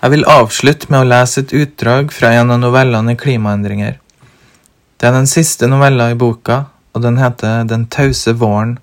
Jeg 0.05 0.13
vil 0.13 0.29
avslutte 0.31 0.93
med 0.93 1.01
å 1.01 1.09
lese 1.11 1.43
et 1.43 1.57
utdrag 1.59 2.15
fra 2.15 2.31
en 2.39 2.55
av 2.55 2.63
novellene 2.63 3.17
i 3.17 3.19
Klimaendringer. 3.19 3.99
Det 5.01 5.11
er 5.11 5.17
den 5.17 5.27
siste 5.27 5.67
novella 5.67 6.11
i 6.13 6.19
boka, 6.21 6.67
og 6.95 7.03
den 7.03 7.19
heter 7.19 7.65
Den 7.69 7.87
tause 7.91 8.33
våren 8.39 8.79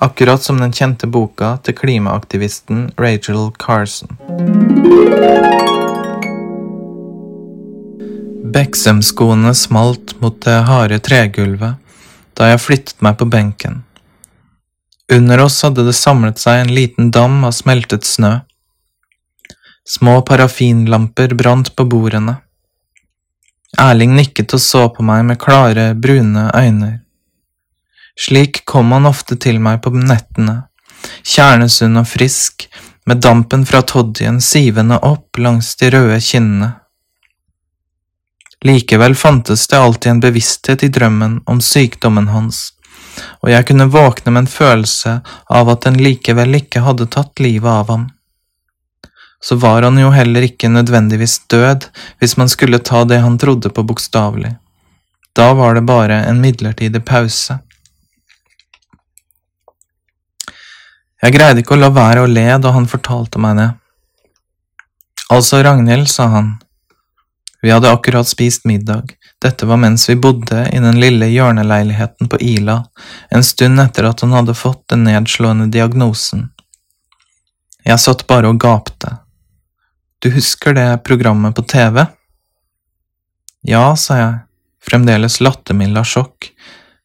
akkurat 0.00 0.42
som 0.42 0.60
den 0.60 0.72
kjente 0.72 1.06
boka 1.06 1.58
til 1.64 1.76
klimaaktivisten 1.76 2.86
Rachel 2.98 3.50
Carson. 3.60 4.16
Beksømskoene 8.50 9.52
smalt 9.54 10.16
mot 10.22 10.40
det 10.46 10.56
harde 10.70 10.98
tregulvet 11.04 11.76
da 12.40 12.48
jeg 12.48 12.62
flyttet 12.64 13.04
meg 13.04 13.18
på 13.20 13.28
benken. 13.28 13.82
Under 15.12 15.42
oss 15.44 15.58
hadde 15.66 15.84
det 15.84 15.96
samlet 15.98 16.40
seg 16.40 16.62
en 16.62 16.72
liten 16.72 17.10
dam 17.12 17.42
av 17.44 17.52
smeltet 17.52 18.06
snø. 18.08 18.38
Små 19.84 20.20
parafinlamper 20.22 21.34
brant 21.36 21.74
på 21.76 21.84
bordene. 21.90 22.38
Erling 23.78 24.14
nikket 24.16 24.54
og 24.56 24.62
så 24.62 24.86
på 24.94 25.04
meg 25.06 25.26
med 25.26 25.40
klare, 25.42 25.90
brune 25.94 26.48
øyne. 26.56 26.92
Slik 28.20 28.64
kom 28.64 28.92
han 28.92 29.08
ofte 29.08 29.36
til 29.40 29.60
meg 29.64 29.80
på 29.84 29.94
nettene, 29.96 30.66
kjernesunn 31.24 31.96
og 31.96 32.08
frisk, 32.08 32.66
med 33.08 33.22
dampen 33.24 33.64
fra 33.66 33.80
toddyen 33.80 34.42
sivende 34.44 34.98
opp 35.08 35.38
langs 35.40 35.72
de 35.80 35.88
røde 35.94 36.18
kinnene. 36.20 36.74
Likevel 38.60 39.16
fantes 39.16 39.64
det 39.72 39.78
alltid 39.78 40.10
en 40.10 40.20
bevissthet 40.20 40.84
i 40.84 40.90
drømmen 40.92 41.38
om 41.48 41.62
sykdommen 41.64 42.28
hans, 42.28 42.74
og 43.40 43.54
jeg 43.54 43.66
kunne 43.70 43.88
våkne 43.88 44.34
med 44.34 44.44
en 44.44 44.52
følelse 44.52 45.14
av 45.48 45.72
at 45.72 45.88
den 45.88 45.96
likevel 46.04 46.60
ikke 46.60 46.84
hadde 46.84 47.08
tatt 47.16 47.40
livet 47.40 47.70
av 47.72 47.88
ham. 47.88 48.04
Så 49.40 49.56
var 49.56 49.82
han 49.88 49.96
jo 49.96 50.12
heller 50.12 50.44
ikke 50.44 50.68
nødvendigvis 50.68 51.38
død 51.48 51.88
hvis 52.20 52.36
man 52.36 52.52
skulle 52.52 52.82
ta 52.84 53.06
det 53.08 53.22
han 53.24 53.40
trodde 53.40 53.72
på 53.72 53.86
bokstavelig. 53.88 54.52
Da 55.32 55.54
var 55.56 55.74
det 55.74 55.86
bare 55.88 56.20
en 56.28 56.44
midlertidig 56.44 57.00
pause. 57.08 57.56
Jeg 61.20 61.34
greide 61.36 61.60
ikke 61.60 61.76
å 61.76 61.80
la 61.80 61.90
være 61.92 62.24
å 62.24 62.30
le 62.30 62.46
da 62.62 62.72
han 62.72 62.88
fortalte 62.88 63.40
meg 63.42 63.58
det. 63.60 63.68
Altså, 65.30 65.60
Ragnhild, 65.62 66.08
sa 66.08 66.26
han. 66.32 66.54
Vi 67.60 67.70
hadde 67.70 67.90
akkurat 67.92 68.28
spist 68.28 68.64
middag, 68.64 69.12
dette 69.44 69.66
var 69.68 69.76
mens 69.76 70.08
vi 70.08 70.16
bodde 70.16 70.62
i 70.72 70.80
den 70.80 70.96
lille 71.00 71.28
hjørneleiligheten 71.28 72.28
på 72.32 72.40
Ila, 72.40 72.78
en 73.28 73.44
stund 73.44 73.80
etter 73.82 74.08
at 74.08 74.24
han 74.24 74.32
hadde 74.32 74.56
fått 74.56 74.86
den 74.88 75.04
nedslående 75.04 75.68
diagnosen. 75.72 76.48
Jeg 77.84 78.00
satt 78.00 78.24
bare 78.28 78.48
og 78.48 78.60
gapte. 78.60 79.18
Du 80.24 80.30
husker 80.32 80.76
det 80.76 80.88
programmet 81.04 81.56
på 81.56 81.64
TV? 81.68 82.06
Ja, 83.68 83.92
sa 83.96 84.16
jeg, 84.16 84.34
fremdeles 84.84 85.40
lattermild 85.44 86.00
av 86.00 86.08
sjokk, 86.08 86.48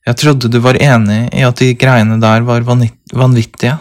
jeg 0.06 0.20
trodde 0.22 0.52
du 0.52 0.60
var 0.62 0.78
enig 0.78 1.24
i 1.34 1.44
at 1.44 1.60
de 1.60 1.72
greiene 1.76 2.20
der 2.22 2.44
var 2.46 2.64
vanvittige. 2.64 3.80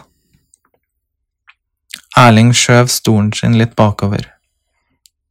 Erling 2.15 2.53
skjøv 2.55 2.91
stolen 2.93 3.33
sin 3.35 3.57
litt 3.59 3.75
bakover. 3.75 4.29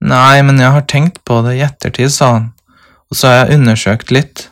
Nei, 0.03 0.41
men 0.43 0.59
jeg 0.59 0.75
har 0.75 0.83
tenkt 0.89 1.21
på 1.23 1.39
det 1.45 1.55
i 1.55 1.63
ettertid, 1.63 2.11
sa 2.11 2.33
han, 2.33 2.49
og 3.07 3.15
så 3.15 3.29
har 3.29 3.37
jeg 3.39 3.59
undersøkt 3.59 4.11
litt. 4.11 4.49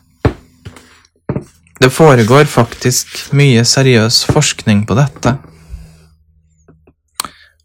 Det 1.81 1.89
foregår 1.91 2.45
faktisk 2.47 3.33
mye 3.35 3.65
seriøs 3.67 4.21
forskning 4.31 4.85
på 4.87 4.95
dette. 4.95 5.33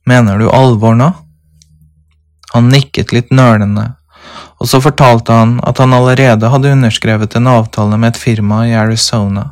Mener 0.08 0.40
du 0.40 0.48
alvor 0.50 0.96
nå? 0.98 1.12
Han 2.54 2.72
nikket 2.72 3.12
litt 3.14 3.30
nølende, 3.30 3.84
og 4.58 4.70
så 4.70 4.80
fortalte 4.82 5.36
han 5.36 5.58
at 5.62 5.78
han 5.82 5.94
allerede 5.94 6.50
hadde 6.50 6.72
underskrevet 6.74 7.36
en 7.36 7.52
avtale 7.52 8.00
med 8.00 8.14
et 8.14 8.22
firma 8.22 8.64
i 8.66 8.74
Arizona. 8.74 9.44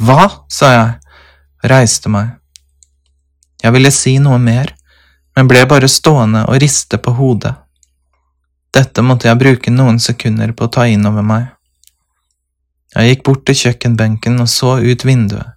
Hva? 0.00 0.26
sa 0.50 0.72
jeg, 0.72 0.90
reiste 1.70 2.10
meg. 2.10 2.37
Jeg 3.62 3.74
ville 3.74 3.90
si 3.94 4.16
noe 4.22 4.38
mer, 4.38 4.74
men 5.36 5.48
ble 5.50 5.64
bare 5.70 5.90
stående 5.90 6.44
og 6.46 6.60
riste 6.62 6.98
på 7.02 7.14
hodet. 7.18 7.54
Dette 8.74 9.02
måtte 9.02 9.28
jeg 9.28 9.40
bruke 9.40 9.72
noen 9.72 9.98
sekunder 10.02 10.52
på 10.54 10.66
å 10.66 10.72
ta 10.72 10.86
inn 10.86 11.06
over 11.08 11.24
meg. 11.26 11.46
Jeg 12.94 13.12
gikk 13.12 13.24
bort 13.26 13.44
til 13.48 13.58
kjøkkenbenken 13.62 14.38
og 14.42 14.48
så 14.50 14.78
ut 14.80 15.04
vinduet. 15.04 15.54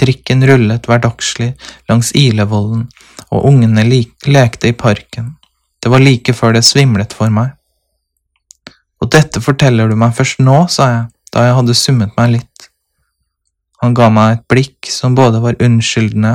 Trikken 0.00 0.44
rullet 0.48 0.86
hverdagslig 0.88 1.50
langs 1.90 2.14
Ilevollen, 2.16 2.86
og 3.30 3.46
ungene 3.50 3.84
lekte 3.84 4.70
i 4.70 4.76
parken. 4.76 5.34
Det 5.82 5.90
var 5.92 6.02
like 6.04 6.32
før 6.36 6.56
det 6.56 6.64
svimlet 6.64 7.12
for 7.16 7.32
meg. 7.32 7.52
Og 9.00 9.10
dette 9.12 9.42
forteller 9.44 9.88
du 9.88 9.96
meg 9.98 10.14
først 10.16 10.40
nå, 10.44 10.62
sa 10.72 10.88
jeg, 10.92 11.04
da 11.32 11.46
jeg 11.46 11.56
hadde 11.58 11.76
summet 11.76 12.16
meg 12.16 12.36
litt. 12.38 12.69
Han 13.80 13.94
ga 13.96 14.10
meg 14.12 14.34
et 14.34 14.42
blikk 14.52 14.90
som 14.92 15.14
både 15.16 15.40
var 15.40 15.60
unnskyldende 15.62 16.34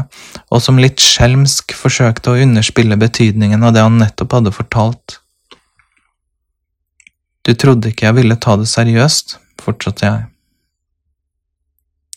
og 0.50 0.64
som 0.66 0.82
litt 0.82 1.02
skjelmsk 1.02 1.76
forsøkte 1.78 2.34
å 2.34 2.40
underspille 2.42 2.98
betydningen 2.98 3.64
av 3.64 3.76
det 3.76 3.84
han 3.86 4.00
nettopp 4.02 4.40
hadde 4.40 4.54
fortalt. 4.56 5.20
Du 7.46 7.54
trodde 7.54 7.92
ikke 7.92 8.08
jeg 8.08 8.18
ville 8.18 8.40
ta 8.42 8.56
det 8.58 8.66
seriøst, 8.72 9.38
fortsatte 9.62 10.08
jeg. 10.08 10.26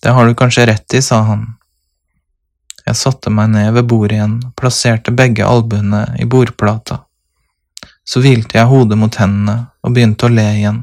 Det 0.00 0.14
har 0.16 0.26
du 0.26 0.34
kanskje 0.38 0.64
rett 0.70 0.94
i, 0.94 1.02
sa 1.04 1.20
han. 1.28 1.44
Jeg 2.88 2.96
satte 2.96 3.28
meg 3.28 3.50
ned 3.52 3.74
ved 3.76 3.88
bordet 3.90 4.16
igjen 4.16 4.38
plasserte 4.56 5.12
begge 5.12 5.44
albuene 5.44 6.06
i 6.16 6.24
bordplata. 6.24 7.02
Så 8.08 8.22
hvilte 8.24 8.56
jeg 8.56 8.70
hodet 8.70 8.96
mot 8.96 9.18
hendene 9.20 9.66
og 9.84 9.92
begynte 9.92 10.24
å 10.24 10.32
le 10.32 10.46
igjen. 10.54 10.78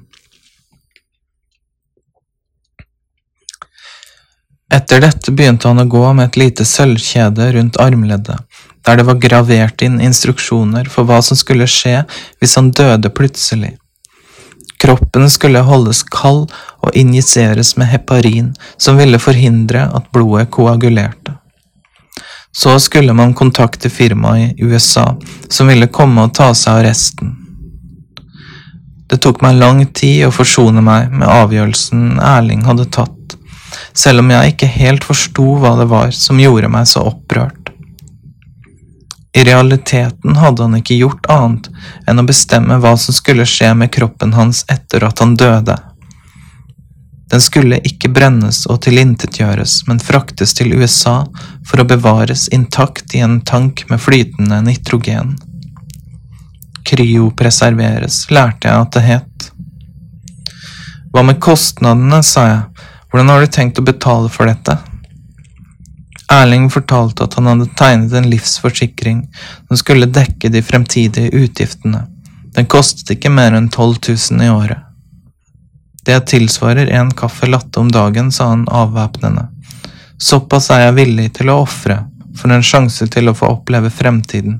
Etter 4.73 5.01
dette 5.01 5.32
begynte 5.32 5.69
han 5.69 5.80
å 5.80 5.86
gå 5.86 6.04
med 6.17 6.32
et 6.32 6.38
lite 6.41 6.65
sølvkjede 6.65 7.51
rundt 7.54 7.78
armleddet, 7.82 8.41
der 8.86 8.97
det 8.97 9.06
var 9.06 9.21
gravert 9.21 9.82
inn 9.86 9.99
instruksjoner 10.01 10.89
for 10.89 11.06
hva 11.06 11.21
som 11.25 11.38
skulle 11.38 11.67
skje 11.69 12.01
hvis 12.39 12.56
han 12.58 12.71
døde 12.73 13.12
plutselig. 13.13 13.75
Kroppen 14.82 15.30
skulle 15.30 15.62
holdes 15.65 16.01
kald 16.04 16.51
og 16.82 16.97
injiseres 16.97 17.75
med 17.78 17.89
heparin, 17.93 18.51
som 18.78 18.97
ville 18.97 19.21
forhindre 19.21 19.86
at 19.97 20.12
blodet 20.13 20.49
koagulerte. 20.51 21.38
Så 22.56 22.78
skulle 22.80 23.13
man 23.13 23.34
kontakte 23.34 23.89
firmaet 23.89 24.60
i 24.60 24.63
USA, 24.65 25.15
som 25.49 25.67
ville 25.67 25.88
komme 25.88 26.25
og 26.25 26.36
ta 26.36 26.54
seg 26.56 26.73
av 26.73 26.86
resten. 26.88 27.34
Det 29.06 29.19
tok 29.21 29.43
meg 29.45 29.60
lang 29.62 29.84
tid 29.93 30.25
å 30.25 30.34
forsone 30.34 30.82
meg 30.82 31.12
med 31.13 31.30
avgjørelsen 31.30 32.17
Erling 32.17 32.63
hadde 32.65 32.88
tatt 32.89 33.14
selv 33.97 34.23
om 34.23 34.31
jeg 34.34 34.53
ikke 34.53 34.71
helt 34.75 35.08
forsto 35.08 35.55
hva 35.62 35.75
det 35.79 35.88
var 35.91 36.12
som 36.15 36.39
gjorde 36.41 36.71
meg 36.71 36.88
så 36.89 37.05
opprørt. 37.08 37.71
I 39.36 39.43
realiteten 39.43 40.38
hadde 40.39 40.63
han 40.63 40.77
ikke 40.77 40.95
gjort 40.95 41.25
annet 41.31 41.67
enn 42.08 42.21
å 42.21 42.27
bestemme 42.27 42.77
hva 42.79 42.93
som 42.99 43.15
skulle 43.15 43.47
skje 43.47 43.73
med 43.75 43.91
kroppen 43.91 44.31
hans 44.36 44.63
etter 44.71 45.03
at 45.03 45.19
han 45.19 45.36
døde. 45.39 45.75
Den 47.31 47.41
skulle 47.43 47.81
ikke 47.84 48.12
brennes 48.15 48.62
og 48.71 48.84
tilintetgjøres, 48.86 49.81
men 49.89 49.99
fraktes 49.99 50.53
til 50.55 50.75
USA 50.77 51.17
for 51.67 51.81
å 51.81 51.88
bevares 51.89 52.45
intakt 52.55 53.15
i 53.17 53.23
en 53.25 53.41
tank 53.41 53.84
med 53.89 53.99
flytende 53.99 54.62
nitrogen. 54.63 55.34
Kryopreserveres, 56.86 58.21
lærte 58.31 58.69
jeg 58.69 58.86
at 58.86 58.95
det 58.95 59.03
het. 59.10 59.49
Hva 61.12 61.25
med 61.25 61.41
kostnadene, 61.43 62.21
sa 62.23 62.45
jeg, 62.47 62.85
hvordan 63.15 63.30
har 63.32 63.45
du 63.45 63.47
tenkt 63.47 63.78
å 63.80 63.84
betale 63.88 64.28
for 64.28 64.49
dette? 64.49 64.73
Erling 66.36 66.65
fortalte 66.67 67.23
at 67.23 67.38
han 67.39 67.45
hadde 67.47 67.69
tegnet 67.80 68.12
en 68.12 68.25
livsforsikring 68.28 69.21
som 69.69 69.80
skulle 69.80 70.10
dekke 70.12 70.49
de 70.51 70.60
fremtidige 70.60 71.32
utgiftene. 71.32 72.01
Den 72.58 72.67
kostet 72.67 73.13
ikke 73.15 73.32
mer 73.32 73.56
enn 73.56 73.69
12 73.69 73.93
000 74.34 74.43
i 74.43 74.49
året. 74.51 74.82
Det 76.04 76.17
tilsvarer 76.28 76.91
en 76.91 77.13
kaffe 77.15 77.47
latte 77.47 77.80
om 77.80 77.88
dagen, 77.88 78.34
sa 78.36 78.49
han 78.51 78.67
avvæpnende. 78.67 79.47
Såpass 80.19 80.67
er 80.75 80.84
jeg 80.84 80.97
villig 80.99 81.30
til 81.39 81.54
å 81.54 81.62
ofre 81.63 82.01
for 82.36 82.51
en 82.51 82.67
sjanse 82.67 83.08
til 83.15 83.32
å 83.32 83.38
få 83.38 83.54
oppleve 83.56 83.93
fremtiden. 83.95 84.60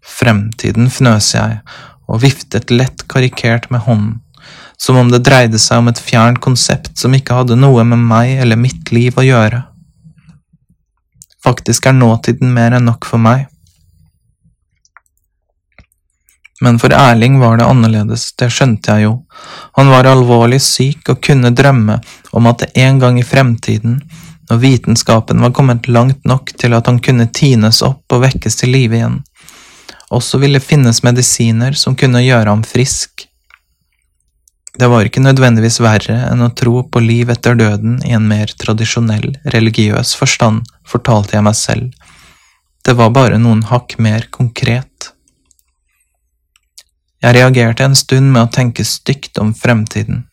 Fremtiden, 0.00 0.88
fnøs 0.88 1.34
jeg 1.36 1.60
og 2.08 2.24
viftet 2.24 2.72
lett 2.72 3.04
karikert 3.04 3.68
med 3.68 3.84
hånden, 3.84 4.22
som 4.80 4.96
om 4.96 5.10
det 5.12 5.22
dreide 5.26 5.58
seg 5.60 5.82
om 5.82 5.90
et 5.90 6.00
fjernt 6.00 6.40
konsept 6.40 6.96
som 6.98 7.14
ikke 7.14 7.36
hadde 7.36 7.58
noe 7.58 7.84
med 7.84 8.00
meg 8.00 8.38
eller 8.40 8.56
mitt 8.56 8.92
liv 8.96 9.18
å 9.18 9.26
gjøre. 9.26 9.62
Faktisk 11.44 11.86
er 11.86 11.96
nåtiden 11.96 12.52
mer 12.54 12.76
enn 12.76 12.88
nok 12.88 13.08
for 13.08 13.20
meg. 13.20 13.46
Men 16.60 16.78
for 16.80 16.92
Erling 16.92 17.38
var 17.40 17.56
det 17.56 17.68
annerledes, 17.68 18.26
det 18.36 18.50
skjønte 18.52 18.96
jeg 18.96 19.06
jo. 19.06 19.12
Han 19.78 19.88
var 19.92 20.08
alvorlig 20.08 20.60
syk 20.64 21.08
og 21.08 21.22
kunne 21.24 21.52
drømme 21.56 21.96
om 22.36 22.48
at 22.50 22.64
det 22.64 22.84
en 22.84 23.00
gang 23.00 23.20
i 23.20 23.24
fremtiden, 23.24 24.02
når 24.50 24.60
vitenskapen 24.64 25.40
var 25.40 25.54
kommet 25.56 25.88
langt 25.88 26.24
nok 26.28 26.52
til 26.60 26.76
at 26.76 26.88
han 26.90 27.00
kunne 27.00 27.30
tines 27.32 27.80
opp 27.86 28.12
og 28.12 28.24
vekkes 28.26 28.60
til 28.60 28.72
live 28.74 28.98
igjen, 28.98 29.20
også 30.10 30.40
ville 30.42 30.60
finnes 30.60 31.04
medisiner 31.06 31.76
som 31.78 31.96
kunne 31.96 32.24
gjøre 32.24 32.50
ham 32.50 32.64
frisk. 32.66 33.29
Det 34.80 34.88
var 34.88 35.04
ikke 35.04 35.20
nødvendigvis 35.20 35.76
verre 35.84 36.14
enn 36.30 36.40
å 36.40 36.54
tro 36.56 36.80
på 36.88 37.02
liv 37.04 37.28
etter 37.28 37.58
døden 37.58 37.98
i 38.08 38.14
en 38.16 38.24
mer 38.24 38.48
tradisjonell, 38.62 39.34
religiøs 39.52 40.14
forstand, 40.16 40.62
fortalte 40.88 41.36
jeg 41.36 41.44
meg 41.44 41.58
selv. 41.58 41.90
Det 42.80 42.94
var 42.96 43.12
bare 43.12 43.36
noen 43.42 43.60
hakk 43.68 43.98
mer 44.00 44.24
konkret. 44.32 45.10
Jeg 47.20 47.36
reagerte 47.36 47.84
en 47.84 47.98
stund 47.98 48.32
med 48.32 48.46
å 48.46 48.52
tenke 48.54 48.86
stygt 48.88 49.36
om 49.42 49.52
fremtiden. 49.52 50.24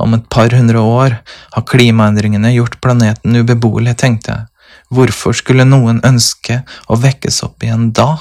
Om 0.00 0.16
et 0.16 0.24
par 0.32 0.56
hundre 0.56 0.80
år 0.80 1.18
har 1.52 1.68
klimaendringene 1.68 2.54
gjort 2.54 2.80
planeten 2.80 3.36
ubeboelig, 3.36 3.98
tenkte 4.00 4.32
jeg. 4.32 4.48
Hvorfor 4.96 5.36
skulle 5.36 5.68
noen 5.68 6.00
ønske 6.08 6.62
å 6.88 6.96
vekkes 7.04 7.42
opp 7.44 7.68
igjen 7.68 7.90
da? 7.92 8.14